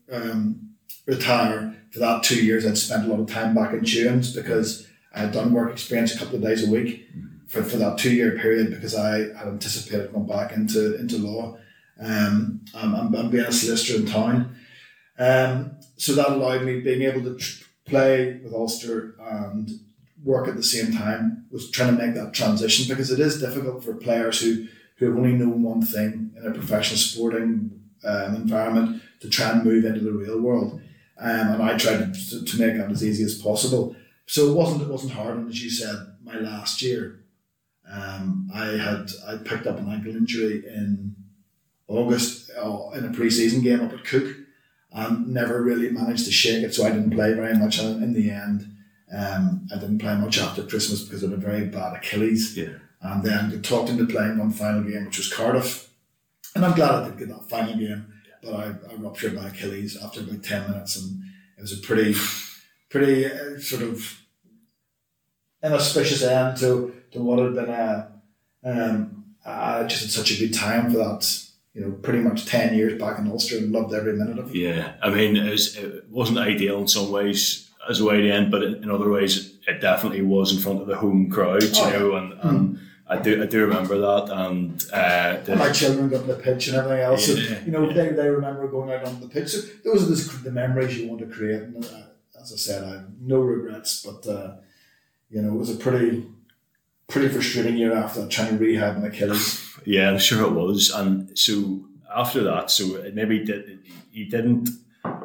[0.09, 0.69] to um,
[1.05, 1.75] retire.
[1.91, 5.21] For that two years, I'd spent a lot of time back in Tughans because I
[5.21, 7.09] had done work experience a couple of days a week
[7.47, 11.57] for, for that two year period because I had anticipated going back into into law.
[11.99, 14.55] Um, I'm, I'm, I'm being a solicitor in town.
[15.17, 19.69] Um, so that allowed me being able to tr- play with Ulster and
[20.23, 23.83] work at the same time was trying to make that transition because it is difficult
[23.83, 27.71] for players who, who have only known one thing in a professional sporting
[28.05, 30.81] um, environment to try and move into the real world.
[31.17, 33.95] Um, and I tried to, to make that as easy as possible.
[34.29, 35.37] So it wasn't it wasn't hard.
[35.37, 37.21] And as you said, my last year,
[37.91, 41.15] um, I had I picked up an ankle injury in
[41.87, 44.35] August uh, in a pre-season game up at Cooke,
[44.91, 46.75] and never really managed to shake it.
[46.75, 47.79] So I didn't play very much.
[47.79, 48.71] And in the end,
[49.11, 52.55] um, I didn't play much after Christmas because of a very bad Achilles.
[52.55, 52.77] Yeah.
[53.01, 55.89] And then they talked into playing one final game, which was Cardiff.
[56.53, 58.13] And I'm glad I did get that final game,
[58.43, 60.97] but I, I ruptured my Achilles after about 10 minutes.
[61.01, 61.19] And
[61.57, 62.13] it was a pretty,
[62.91, 64.18] pretty uh, sort of
[65.63, 68.11] inauspicious end to, to what had been a,
[68.63, 71.43] um, I just had such a good time for that,
[71.73, 74.55] you know, pretty much 10 years back in Ulster and loved every minute of it.
[74.55, 78.29] Yeah, I mean, it, was, it wasn't ideal in some ways as a way to
[78.29, 81.69] end, but in, other ways, it definitely was in front of the home crowd, you
[81.75, 85.71] Oh, know, and, and I do I do remember that, and uh, the, And my
[85.71, 87.27] children got on the pitch and everything else.
[87.27, 87.59] Yeah.
[87.65, 89.49] you know, they, they remember going out on the pitch.
[89.49, 91.61] So those are the, the memories you want to create.
[91.63, 92.03] And uh,
[92.39, 94.55] as I said, I have no regrets, but, uh,
[95.29, 96.27] you know, it was a pretty,
[97.07, 99.65] pretty frustrating year after trying to rehab an Achilles.
[99.85, 100.91] Yeah, I'm sure it was.
[100.91, 103.79] And so after that, so maybe did,
[104.11, 104.69] you didn't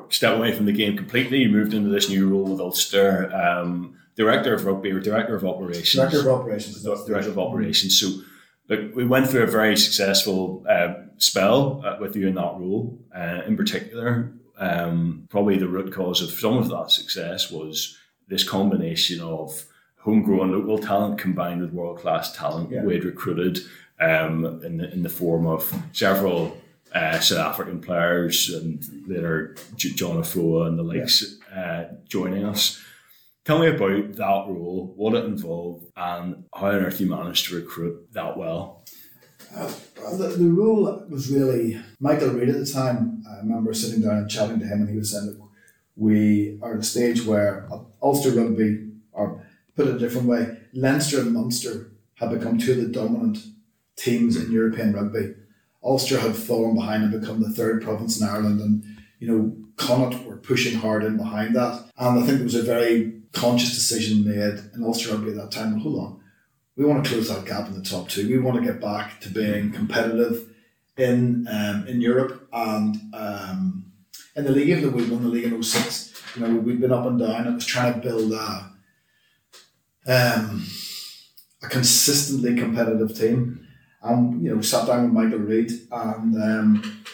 [0.08, 1.38] step away from the game completely.
[1.38, 5.44] You moved into this new role with Ulster, um, director of rugby or director of
[5.44, 5.92] operations.
[5.94, 6.82] Director of operations.
[6.82, 8.00] Director of operations.
[8.00, 8.22] So
[8.68, 12.98] look, we went through a very successful uh, spell uh, with you in that role.
[13.14, 17.98] Uh, in particular, um, probably the root cause of some of that success was
[18.28, 19.66] this combination of
[20.04, 22.82] homegrown local talent combined with world class talent Yeah.
[22.84, 23.58] we had recruited
[24.00, 26.56] um, in, the, in the form of several
[26.94, 32.80] uh, South African players and later John Afoa and the likes uh, joining us.
[33.44, 37.56] Tell me about that role, what it involved, and how on earth you managed to
[37.56, 38.84] recruit that well.
[39.54, 43.22] Well, the, the rule was really Michael Reid at the time.
[43.30, 45.50] I remember sitting down and chatting to him, and he was saying, "Look,
[45.96, 47.68] we are at a stage where
[48.02, 48.90] Ulster rugby,
[49.76, 53.38] put it a different way, Leinster and Munster have become two of the dominant
[53.96, 55.34] teams in European rugby.
[55.82, 58.84] Ulster had fallen behind and become the third province in Ireland, and
[59.18, 61.84] you know Connacht were pushing hard in behind that.
[61.98, 65.50] And I think there was a very conscious decision made in Ulster rugby at that
[65.50, 65.72] time.
[65.72, 66.20] Well, hold on,
[66.76, 68.28] we want to close that gap in the top two.
[68.28, 70.50] We want to get back to being competitive
[70.96, 73.92] in um, in Europe and um,
[74.36, 74.70] in the league.
[74.70, 77.46] Even though we won the league in 06, you know we've been up and down.
[77.46, 78.73] It was trying to build a
[80.06, 80.66] um,
[81.62, 83.66] a consistently competitive team.
[84.02, 87.04] And you know, sat down with Michael Reid and um,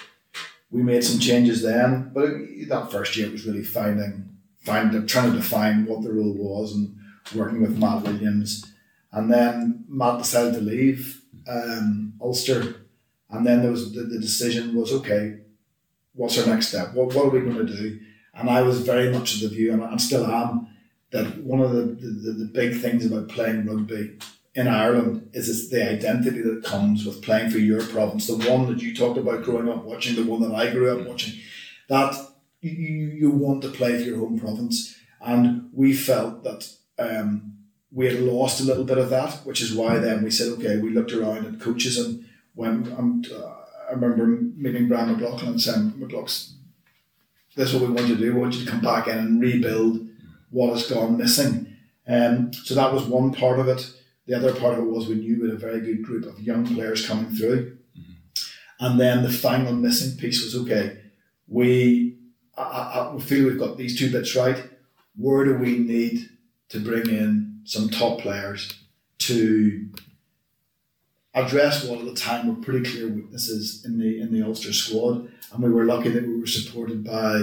[0.71, 2.11] we made some changes then.
[2.13, 4.29] But it, that first year was really finding,
[4.65, 6.97] finding, trying to define what the role was and
[7.35, 8.67] working with Matt Williams.
[9.13, 12.87] And then Matt decided to leave um, Ulster.
[13.29, 15.39] And then there was the, the decision was okay,
[16.15, 16.95] what's our next step?
[16.95, 18.01] What, what are we going to do?
[18.35, 20.69] And I was very much of the view, and I still am,
[21.11, 24.19] that one of the, the, the big things about playing rugby
[24.55, 28.83] in Ireland is the identity that comes with playing for your province, the one that
[28.83, 31.39] you talked about growing up watching, the one that I grew up watching,
[31.89, 32.15] that
[32.61, 34.97] you, you want to play for your home province.
[35.21, 37.59] And we felt that um,
[37.93, 40.79] we had lost a little bit of that, which is why then we said, okay,
[40.79, 43.55] we looked around at coaches and when uh,
[43.89, 46.57] I remember meeting Brian McLaughlin and saying, McLaughlin,
[47.57, 48.35] this is what we want you to do.
[48.35, 50.07] We want you to come back in and rebuild
[50.51, 51.77] what has gone missing.
[52.07, 53.93] Um, so that was one part of it.
[54.27, 56.41] The other part of it was we knew we had a very good group of
[56.41, 57.79] young players coming through.
[58.79, 60.99] And then the final missing piece was okay,
[61.47, 62.19] we,
[62.57, 64.63] I, I, I feel we've got these two bits right.
[65.17, 66.31] Where do we need
[66.71, 68.73] to bring in some top players
[69.19, 69.91] to
[71.35, 75.31] address what at the time were pretty clear weaknesses in the in the Ulster squad?
[75.53, 77.43] And we were lucky that we were supported by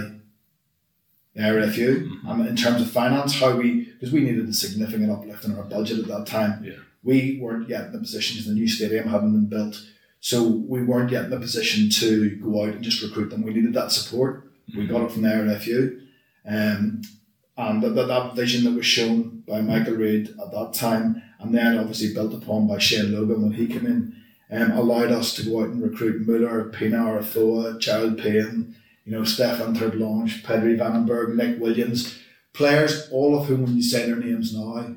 [1.37, 2.27] the RFU Mm-hmm.
[2.29, 5.63] um, in terms of finance, how we because we needed a significant uplift in our
[5.63, 6.63] budget at that time.
[6.63, 6.73] Yeah.
[7.03, 9.81] We weren't yet in the position because the new stadium hadn't been built,
[10.19, 13.43] so we weren't yet in the position to go out and just recruit them.
[13.43, 14.51] We needed that support.
[14.75, 16.01] We got it from the RFU,
[16.45, 17.01] um,
[17.55, 21.53] and that, that, that vision that was shown by Michael Reid at that time, and
[21.55, 24.15] then obviously built upon by Shane Logan when he came in,
[24.51, 28.75] um, allowed us to go out and recruit Muller, Pienaar, Afoa, Jared Payne,
[29.07, 32.19] you know, Stefan Terblanche, Pedrie Wannenburg, Nick Williams,
[32.51, 34.95] players, all of whom, when you say their names now,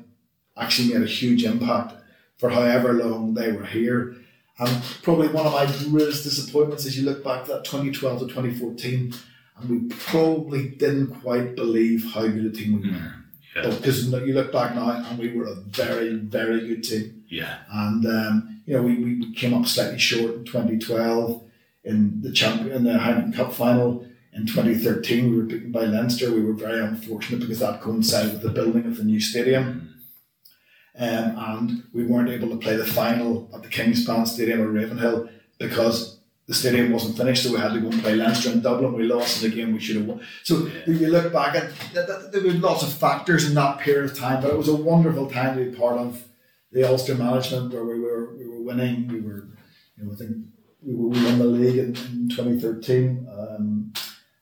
[0.57, 1.93] actually made a huge impact
[2.37, 4.17] for however long they were here.
[4.59, 8.25] And probably one of my greatest disappointments as you look back to that 2012 to
[8.27, 9.13] 2014,
[9.57, 13.15] and we probably didn't quite believe how good a team we were.
[13.55, 13.75] Yeah.
[13.75, 17.23] Because you look back now, and we were a very, very good team.
[17.29, 17.59] Yeah.
[17.71, 21.43] And um, you know, we we came up slightly short in 2012
[21.83, 24.05] in the champion in the Heineken Cup final.
[24.33, 26.31] In 2013, we were beaten by Leinster.
[26.31, 29.89] We were very unfortunate because that coincided with the building of the new stadium.
[30.97, 35.29] Um, and we weren't able to play the final at the Kingspan Stadium at Ravenhill
[35.57, 38.93] because the stadium wasn't finished, so we had to go and play Leinster in Dublin.
[38.93, 40.21] We lost in the game we should have won.
[40.43, 44.17] So if you look back at there were lots of factors in that period of
[44.17, 46.23] time, but it was a wonderful time to be part of
[46.71, 49.07] the Ulster management where we were we were winning.
[49.07, 49.47] We were,
[49.97, 50.37] you know, I think
[50.81, 53.27] we, won the league in, in 2013.
[53.31, 53.93] Um,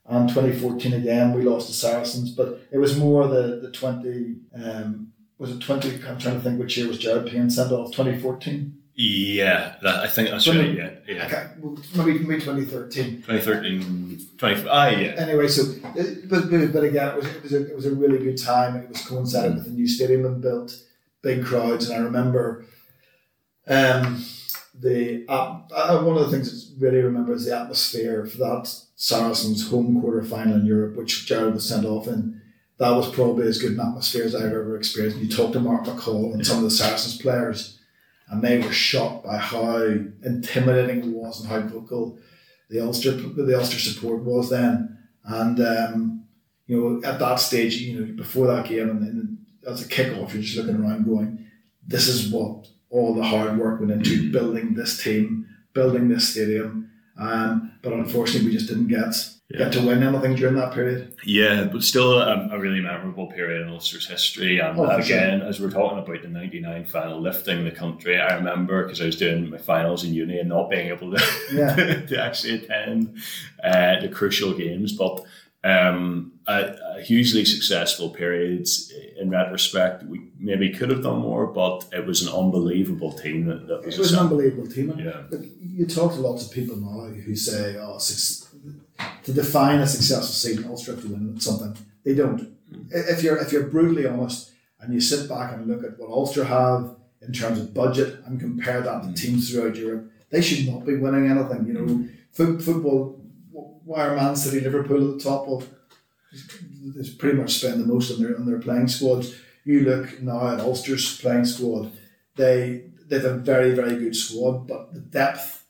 [0.05, 5.13] and 2014 again, we lost to Saracens, but it was more the the 20 um,
[5.37, 6.05] was it 20?
[6.05, 7.91] I'm trying to think which year was Jared Payne sent off.
[7.91, 8.75] 2014.
[9.01, 10.97] Yeah, that, I think that's Twenty- right.
[11.07, 11.25] Yeah, yeah.
[11.27, 13.21] Okay, well, maybe maybe 2013.
[13.23, 15.15] 2013, 20, ah, yeah.
[15.17, 15.63] Anyway, so
[16.27, 18.75] but, but, but again, it was it was a, it was a really good time.
[18.75, 20.75] It was coincided with the new stadium and built,
[21.21, 22.65] big crowds, and I remember,
[23.67, 24.21] um,
[24.79, 29.69] the uh, one of the things I really remember is the atmosphere for that Saracens
[29.69, 32.41] home quarter final in Europe, which Jared was sent off in.
[32.77, 35.19] That was probably as good an atmosphere as I've ever experienced.
[35.19, 37.77] You talk to Mark McCall and some of the Saracens players,
[38.29, 39.81] and they were shocked by how
[40.23, 42.17] intimidating it was and how vocal
[42.69, 44.97] the Ulster the Ulster support was then.
[45.25, 46.25] And um,
[46.67, 50.33] you know, at that stage, you know, before that game and, and as a kick-off,
[50.33, 51.45] you're just looking around going,
[51.85, 56.89] "This is what all the hard work went into building this team, building this stadium.
[57.17, 59.13] Um, but unfortunately, we just didn't get
[59.49, 59.57] Yeah.
[59.65, 61.13] get to win anything during that period.
[61.25, 64.59] Yeah, but still a, a really memorable period in Ulster's history.
[64.59, 68.83] And Oh, again, as we're talking about the 99 final lifting the country, I remember
[68.83, 71.75] because I was doing my finals in uni and not being able to, Yeah.
[72.09, 73.17] to actually attend
[73.63, 74.93] uh, the crucial games.
[74.93, 75.23] But
[75.63, 78.67] um, a, a hugely successful period
[79.19, 80.03] in retrospect.
[80.03, 83.95] We maybe could have done more, but it was an unbelievable team that, that was
[83.95, 84.93] It was an unbelievable team.
[84.97, 85.23] Yeah.
[85.29, 87.99] look, you talk to lots of people now who say, "Oh,
[89.23, 92.41] to define a successful season, Ulster have to win something." They don't.
[92.71, 92.87] Mm.
[92.91, 96.45] If you're if you're brutally honest and you sit back and look at what Ulster
[96.45, 99.15] have in terms of budget and compare that to mm.
[99.15, 101.67] teams throughout Europe, they should not be winning anything.
[101.67, 102.09] You know, mm.
[102.31, 103.18] Fo- football.
[103.89, 105.67] Why are Man City, Liverpool at the top of?
[106.95, 109.35] They pretty much spend the most on their on their playing squads.
[109.65, 111.91] You look now at Ulster's playing squad;
[112.35, 115.65] they they've a very very good squad, but the depth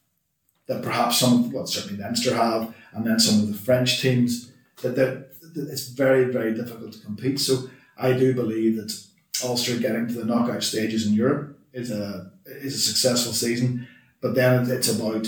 [0.67, 4.51] that perhaps some of well certainly Leinster have, and then some of the French teams
[4.81, 7.39] that that it's very very difficult to compete.
[7.39, 8.91] So I do believe that
[9.41, 13.87] Ulster getting to the knockout stages in Europe is a is a successful season,
[14.19, 15.25] but then it's about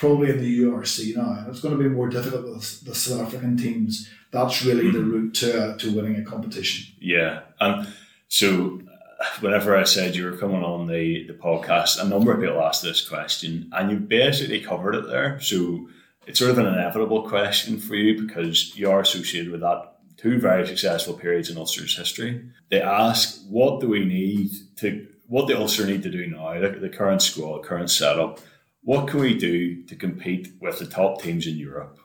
[0.00, 3.58] probably in the URC now, it's going to be more difficult with the South African
[3.58, 4.08] teams.
[4.30, 6.94] That's really the route to to winning a competition.
[6.98, 7.86] Yeah, and
[8.28, 8.80] so
[9.20, 12.62] uh, whenever I said you were coming on the the podcast, a number of people
[12.62, 15.38] asked this question, and you basically covered it there.
[15.40, 15.88] So
[16.26, 20.38] it's sort of an inevitable question for you because you are associated with that two
[20.38, 22.42] very successful periods in Ulster's history.
[22.70, 26.52] They ask, what do we need to, what the Ulster need to do now?
[26.52, 28.38] At the current squad, current setup.
[28.82, 31.98] What can we do to compete with the top teams in Europe?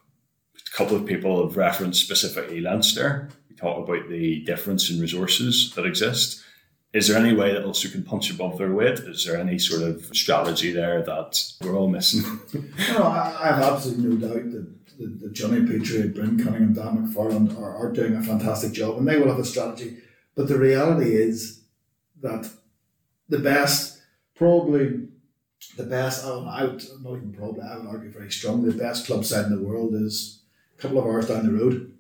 [0.55, 3.30] A couple of people have referenced specifically Leinster.
[3.49, 6.43] We talk about the difference in resources that exist.
[6.91, 8.99] Is there any way that Ulster can punch above their weight?
[8.99, 12.23] Is there any sort of strategy there that we're all missing?
[12.89, 17.59] No, I, have absolutely no doubt that, the, that Jonny Petrie, Bryn Cunningham, Dan McFarland
[17.59, 19.97] are, are doing a fantastic job and they will have a strategy.
[20.36, 21.63] But the reality is
[22.21, 22.49] that
[23.28, 24.01] the best,
[24.36, 25.07] probably
[25.78, 28.78] the best, I would, I would not even probably, I would argue very strongly, the
[28.78, 30.41] best club side in the world is
[30.78, 31.93] a couple of hours down the road.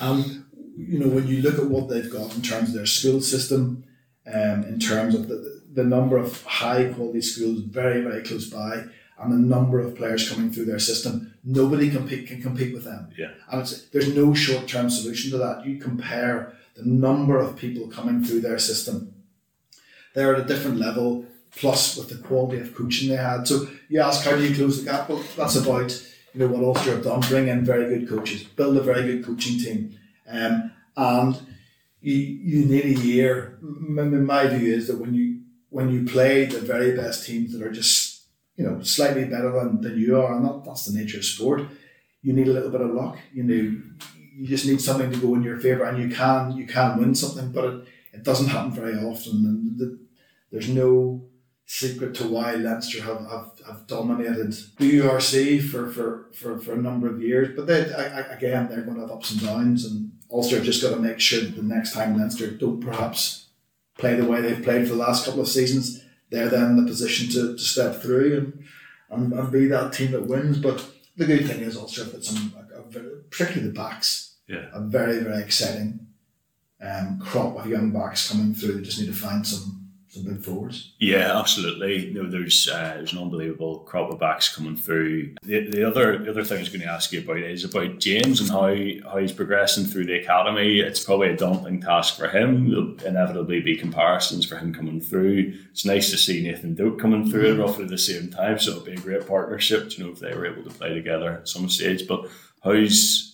[0.00, 0.44] And,
[0.76, 3.84] you know, when you look at what they've got in terms of their school system,
[4.26, 8.84] um, in terms of the, the number of high quality schools very, very close by,
[9.18, 13.10] and the number of players coming through their system, nobody compete, can compete with them.
[13.16, 13.30] Yeah.
[13.50, 15.64] And it's, there's no short term solution to that.
[15.64, 19.14] You compare the number of people coming through their system,
[20.14, 21.26] they're at a different level,
[21.56, 23.46] plus with the quality of coaching they had.
[23.46, 25.08] So you ask, how do you close the gap?
[25.08, 25.90] Well, that's about
[26.32, 29.24] you know what Ulster have done, bring in very good coaches, build a very good
[29.24, 29.96] coaching team.
[30.28, 31.40] Um, and
[32.00, 33.58] you, you need a year.
[33.60, 35.40] My view is that when you
[35.70, 38.26] when you play the very best teams that are just
[38.56, 41.62] you know slightly better than, than you are, and that, that's the nature of sport.
[42.22, 43.18] You need a little bit of luck.
[43.32, 43.54] You know,
[44.36, 47.14] you just need something to go in your favor, and you can you can win
[47.14, 49.32] something, but it, it doesn't happen very often.
[49.46, 49.98] And the,
[50.50, 51.24] there's no
[51.66, 56.82] secret to why Leinster have, have, have dominated the URC for, for, for, for a
[56.82, 57.56] number of years.
[57.56, 60.64] But they, I, I- again, they're going to have ups and downs, and Ulster have
[60.64, 63.48] just got to make sure that the next time Leinster don't perhaps
[63.98, 66.90] play the way they've played for the last couple of seasons, they're then in the
[66.90, 68.64] position to, to step through and,
[69.10, 70.58] and, and be that team that wins.
[70.58, 70.84] But
[71.16, 72.52] the good thing is Ulster have got some,
[73.30, 74.66] particularly the backs, Yeah.
[74.72, 76.08] a very, very exciting
[76.82, 78.74] um, crop of young backs coming through.
[78.78, 79.83] They just need to find some,
[80.22, 80.92] big forwards.
[80.98, 82.12] Yeah, absolutely.
[82.12, 85.34] No, there's uh, there's an unbelievable crop of backs coming through.
[85.42, 87.98] The, the other the other thing I was going to ask you about is about
[87.98, 90.80] James and how, how he's progressing through the academy.
[90.80, 92.70] It's probably a daunting task for him.
[92.70, 95.54] There'll inevitably be comparisons for him coming through.
[95.70, 98.84] It's nice to see Nathan Doak coming through at roughly the same time, so it'll
[98.84, 99.96] be a great partnership.
[99.96, 102.06] You know, if they were able to play together at some stage.
[102.06, 102.28] But
[102.62, 103.33] how's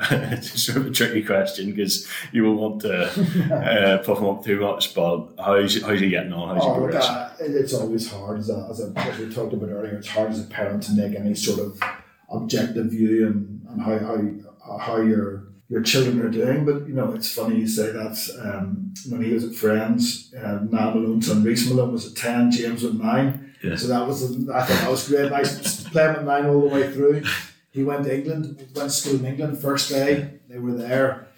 [0.10, 4.44] it's sort of a tricky question because you won't want to uh, puff him up
[4.44, 4.94] too much.
[4.94, 6.54] But how's how's he getting on?
[6.54, 7.14] How's he Oh, look, progressing?
[7.14, 9.94] uh, it's always hard as a, as a as we talked about earlier.
[9.96, 11.80] It's hard as a parent to make any sort of
[12.30, 16.64] objective view and, and how, how how your your children are doing.
[16.64, 18.16] But you know, it's funny you say that.
[18.42, 22.50] Um, when he was at Friends, uh, Niall Malone's son Reese Malone was at ten,
[22.50, 23.54] James was nine.
[23.62, 23.74] Yeah.
[23.76, 25.32] So that was I thought that was great.
[25.32, 27.22] I was playing with nine all the way through.
[27.70, 29.58] He went to England, went to school in England.
[29.58, 31.28] First day they were there.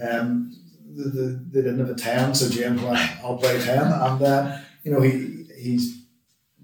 [0.00, 0.56] Um,
[0.94, 3.78] the, the, they didn't have a 10, so James went, I'll play 10.
[3.78, 6.02] And, uh, you know, he he's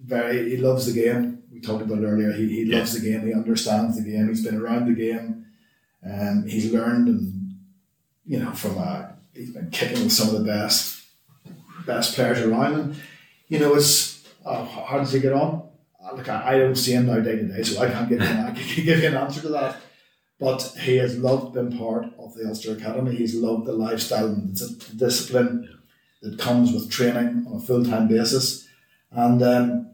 [0.03, 1.43] very, he loves the game.
[1.53, 2.33] We talked about it earlier.
[2.33, 3.27] He, he loves the game.
[3.27, 4.29] He understands the game.
[4.29, 5.47] He's been around the game.
[6.05, 7.59] Um, he's learned, and,
[8.27, 11.05] you know, from a, he's been kicking with some of the best
[11.87, 12.75] best players around.
[12.75, 12.97] And,
[13.49, 15.68] you know, it's, uh, how does he get on?
[16.15, 18.27] Look, I, I don't see him now day to day, so I can't give you,
[18.27, 19.77] I can't give you an answer to that.
[20.41, 23.17] But he has loved being part of the Ulster Academy.
[23.17, 25.79] He's loved the lifestyle and the discipline
[26.23, 28.69] that comes with training on a full time basis.
[29.11, 29.91] And um,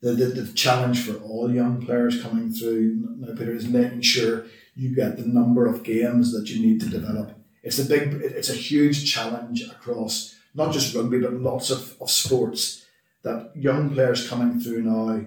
[0.00, 4.46] the, the, the challenge for all young players coming through now, Peter, is making sure
[4.74, 7.32] you get the number of games that you need to develop.
[7.62, 12.10] It's a big, it's a huge challenge across not just rugby, but lots of, of
[12.10, 12.84] sports
[13.22, 15.24] that young players coming through now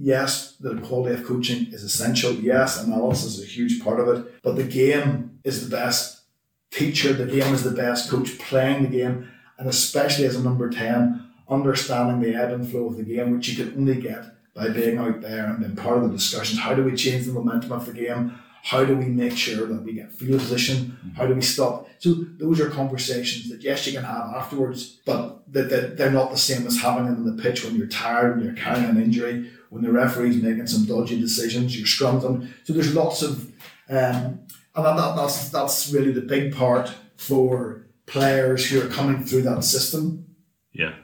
[0.00, 2.32] yes, the quality of coaching is essential.
[2.32, 4.42] Yes, analysis is a huge part of it.
[4.42, 6.22] But the game is the best
[6.70, 7.12] teacher.
[7.12, 9.28] The game is the best coach playing the game.
[9.58, 13.48] And especially as a number 10, understanding the ebb and flow of the game, which
[13.48, 14.24] you can only get
[14.54, 16.60] by being out there and being part of the discussions.
[16.60, 18.38] How do we change the momentum of the game?
[18.62, 21.14] How do we make sure that we get field position?
[21.16, 21.88] How do we stop?
[21.98, 26.30] So those are conversations that yes, you can have afterwards, but that, that they're not
[26.30, 29.02] the same as having them on the pitch when you're tired, when you're carrying an
[29.02, 32.48] injury, when the referee's making some dodgy decisions, you're scrumming.
[32.64, 33.46] So there's lots of,
[33.88, 34.40] um,
[34.74, 39.42] and that, that, that's that's really the big part for players who are coming through
[39.42, 40.26] that system.
[40.72, 40.94] Yeah.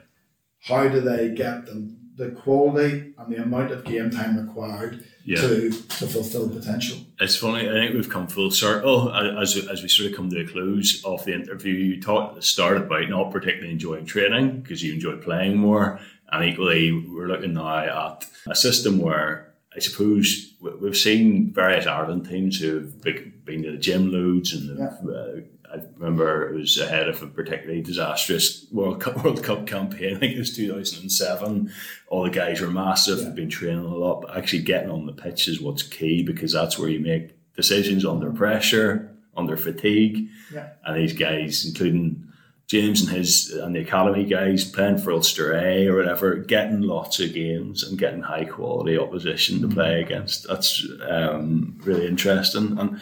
[0.61, 5.41] How do they get the, the quality and the amount of game time required Yeah.
[5.41, 6.97] to, to fulfill the potential?
[7.19, 7.67] It's funny.
[7.69, 11.03] I think we've come full circle as as we sort of come to a close
[11.03, 11.73] of the interview.
[11.73, 15.99] You talked at the start about not particularly enjoying training because you enjoy playing more,
[16.31, 21.85] and equally we're looking now at a system where I suppose we- we've seen various
[21.85, 25.41] Ireland teams who've been been to the gym loads, and have, uh,
[25.73, 30.15] I remember it was ahead of a particularly disastrous World Cup World Cup campaign.
[30.15, 31.71] I think it was two thousand and seven.
[32.09, 33.29] All the guys were massive, Yeah.
[33.31, 34.21] been training a lot.
[34.21, 38.05] But actually, getting on the pitch is what's key because that's where you make decisions
[38.05, 40.29] under pressure, under fatigue.
[40.53, 40.69] Yeah.
[40.85, 42.23] And these guys, including
[42.67, 47.19] James and his and the academy guys playing for Ulster A or whatever, getting lots
[47.19, 50.47] of games and getting high quality opposition to play against.
[50.47, 52.77] That's um, really interesting.
[52.77, 53.01] And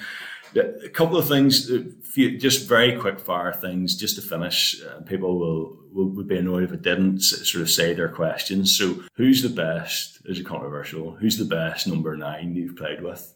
[0.55, 1.69] a couple of things,
[2.15, 4.81] few, just very quick fire things, just to finish.
[4.81, 8.75] Uh, people will, will would be annoyed if it didn't sort of say their questions.
[8.77, 10.19] So, who's the best?
[10.25, 11.11] Is it controversial?
[11.15, 13.33] Who's the best number nine you've played with?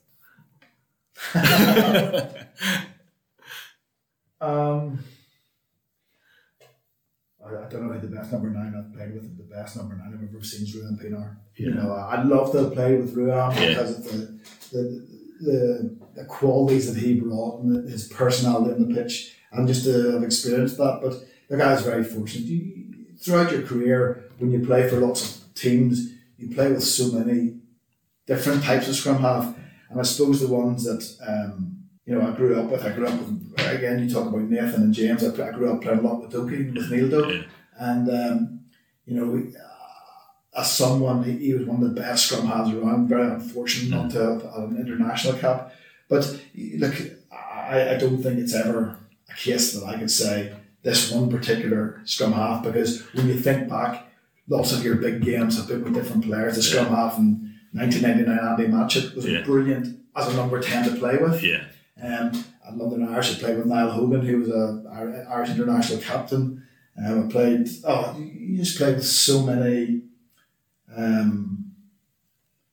[4.42, 5.00] Um,
[7.46, 9.38] I, I don't know who the best number nine I've played with.
[9.38, 11.36] The best number nine I've ever seen is Ruan Pienaar.
[11.58, 13.68] You know, I'd love to have played with Ruan Yeah.
[13.68, 14.40] because of the,
[14.72, 19.84] the the the qualities that he brought and his personality on the pitch, and just
[19.86, 21.00] to have experienced that.
[21.02, 21.14] But
[21.50, 22.46] the guy's very fortunate.
[22.46, 27.12] You, throughout your career, when you play for lots of teams, you play with so
[27.18, 27.58] many
[28.28, 29.56] different types of scrum half,
[29.90, 32.84] and I suppose the ones that um, you know I grew up with.
[32.86, 34.00] I grew up with again.
[34.08, 35.24] You talk about Nathan and James.
[35.24, 37.44] I, I grew up playing a lot with Doki with Neil Yeah.
[37.80, 38.60] and um,
[39.06, 39.52] you know.
[40.58, 43.08] As someone, he, he was one of the best scrum halves around.
[43.08, 45.72] Very unfortunate not to have had an international cap,
[46.10, 46.96] but look,
[47.32, 48.98] I, I don't think it's ever
[49.30, 53.70] a case that I could say this one particular scrum half because when you think
[53.70, 54.08] back,
[54.48, 56.56] lots of your big games have been with different players.
[56.56, 59.44] The scrum half in 1999, Andy Matchett was Yeah.
[59.44, 61.44] brilliant as a number 10 to play with.
[61.44, 61.66] Yeah,
[62.02, 62.32] Um,
[62.68, 66.64] I London Irish, I played with Niall Hogan, who was a Irish international captain.
[66.98, 70.02] Um, I played, oh, you just played with so many,
[70.96, 71.74] um,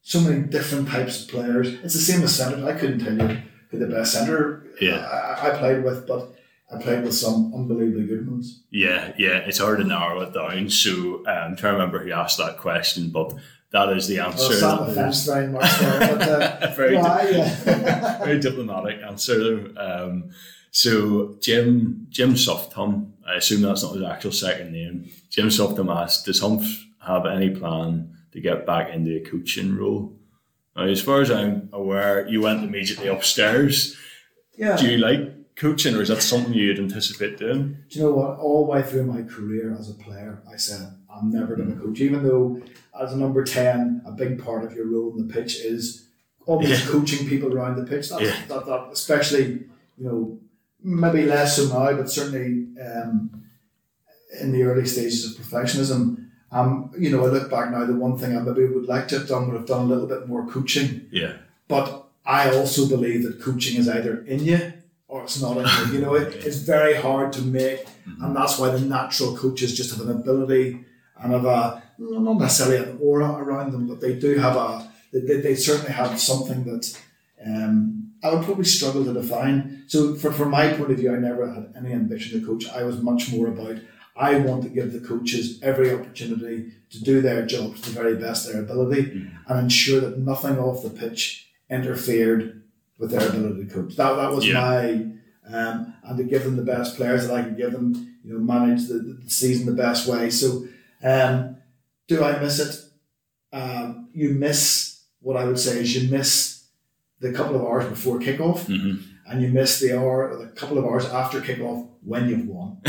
[0.02, 1.68] so many different types of players.
[1.82, 2.64] It's the same as centre.
[2.66, 3.38] I couldn't tell you
[3.70, 4.98] who the best centre Yeah.
[4.98, 6.34] I, I played with, but
[6.72, 8.62] I played with some unbelievably good ones.
[8.70, 9.38] yeah, yeah.
[9.38, 10.68] It's hard to narrow it down.
[10.70, 13.34] So um, I'm trying to remember who asked that question, but
[13.72, 14.48] that is the answer.
[14.48, 16.28] was sat on That the is- fence very much there, but
[16.62, 19.70] uh, Very no, di- I, very diplomatic answer.
[19.76, 20.30] Um,
[20.70, 25.10] so Jim Jim Softham, I assume that's not his actual second name.
[25.30, 30.12] Jim Softham asked, "Does Humph have any plan to get back into a coaching role?"
[30.76, 33.96] Now, as far as I'm aware, you went immediately upstairs.
[34.58, 34.76] yeah.
[34.76, 37.78] Do you like coaching, or is that something you'd anticipate doing?
[37.88, 38.38] Do you know what?
[38.38, 40.82] All the way through my career as a player, I said
[41.14, 42.60] I'm never going to coach, even though
[43.00, 46.08] as a number ten, a big part of your role on the pitch is
[46.46, 46.86] always Yeah.
[46.92, 48.10] coaching people around the pitch.
[48.10, 48.36] That's, Yeah.
[48.48, 49.46] that, that, especially
[49.98, 50.38] you know
[50.82, 53.30] maybe less so now, but certainly um,
[54.40, 56.25] in the early stages of professionalism.
[56.52, 57.84] Um, you know, I look back now.
[57.84, 60.06] The one thing I maybe would like to have done would have done a little
[60.06, 61.06] bit more coaching.
[61.10, 61.34] Yeah,
[61.68, 64.72] But I also believe that coaching is either in you
[65.08, 65.98] or it's not in you.
[65.98, 67.86] You know, it, it's very hard to make,
[68.20, 70.84] and that's why the natural coaches just have an ability
[71.20, 75.20] and have a not necessarily an aura around them, but they do have a they,
[75.20, 77.00] they, they certainly have something that
[77.44, 79.84] um, I would probably struggle to define.
[79.86, 82.68] So, for, from my point of view, I never had any ambition to coach.
[82.68, 83.78] I was much more about
[84.16, 88.16] I want to give the coaches every opportunity to do their jobs to the very
[88.16, 89.52] best of their ability Mm-hmm.
[89.52, 92.62] and ensure that nothing off the pitch interfered
[92.98, 93.96] with their ability to coach.
[93.96, 94.54] That, that was Yeah.
[94.60, 94.90] my,
[95.56, 98.38] um, and to give them the best players that I could give them, you know,
[98.40, 98.94] manage the,
[99.24, 100.30] the season the best way.
[100.30, 100.66] So,
[101.04, 101.56] um,
[102.08, 102.74] do I miss it?
[103.52, 106.64] Um, you miss, what I would say is you miss
[107.20, 109.02] the couple of hours before kickoff Mhm.
[109.28, 112.78] And you miss the hour or the couple of hours after kickoff when you've won.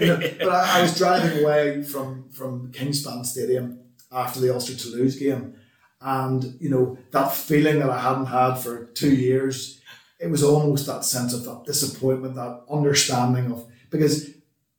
[0.00, 3.78] You know, but I, I was driving away from from Kingspan Stadium
[4.10, 5.54] after the Ulster Toulouse game,
[6.00, 9.78] and you know that feeling that I hadn't had for two years.
[10.20, 14.30] It was almost that sense of that disappointment, that understanding of because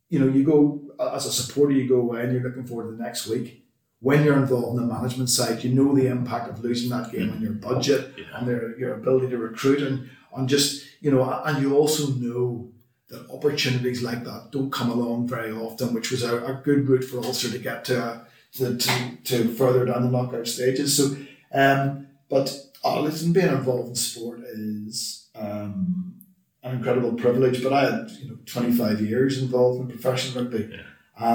[0.09, 0.81] you know you go
[1.13, 3.59] as a supporter, you go away and you're looking forward to the next week.
[3.99, 7.29] When you're involved in the management side, you know the impact of losing that game
[7.31, 8.37] on your budget, Yeah.
[8.37, 12.69] on their, your ability to recruit, and on just you know, and you also know
[13.09, 17.03] that opportunities like that don't come along very often, which was a, a good route
[17.03, 18.19] for Ulster to get to, uh,
[18.53, 20.95] to, to, to further down the knockout stages.
[20.97, 21.15] So,
[21.53, 26.15] um, but oh, listen, being involved in sport is um,
[26.63, 27.61] an incredible privilege.
[27.61, 30.83] But I had you know 25 years involved in professional rugby, Yeah.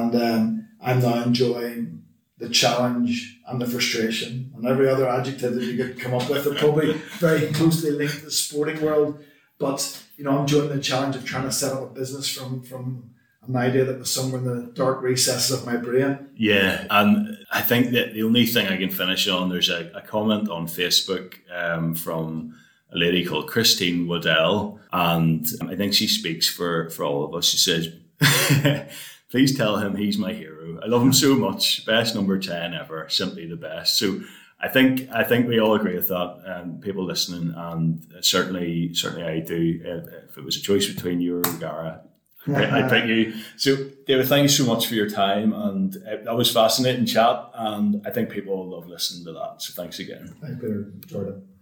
[0.01, 2.05] and um, I'm now enjoying
[2.39, 6.47] the challenge and the frustration and every other adjective that you could come up with
[6.47, 9.23] are probably very closely linked to the sporting world.
[9.59, 12.63] But you know, I'm enjoying the challenge of trying to set up a business from
[12.63, 13.11] from
[13.47, 16.29] an idea that was somewhere in the dark recesses of my brain.
[16.37, 20.03] Yeah, and I think that the only thing I can finish on there's a, a
[20.03, 22.55] comment on Facebook um, from
[22.93, 27.47] a lady called Christine Waddell, and I think she speaks for, for all of us.
[27.47, 27.89] She says,
[29.31, 30.81] Please tell him he's my hero.
[30.83, 31.85] I love him so much.
[31.85, 33.09] Best number 10 ever.
[33.09, 33.99] Simply the best.
[33.99, 34.21] So
[34.61, 36.43] I think I think we all agree with that.
[36.47, 39.81] Um, people listening, and certainly certainly I do.
[39.85, 42.01] If, if it was a choice between you or Gara,
[42.49, 43.35] I I pick you.
[43.57, 43.77] So,
[44.07, 47.51] David, thank you so much for your time, and uh, that was fascinating chat.
[47.55, 49.63] And I think people love listening to that.
[49.63, 50.35] So, thanks again.
[50.41, 50.93] Thanks, Peter.
[51.29, 51.58] It.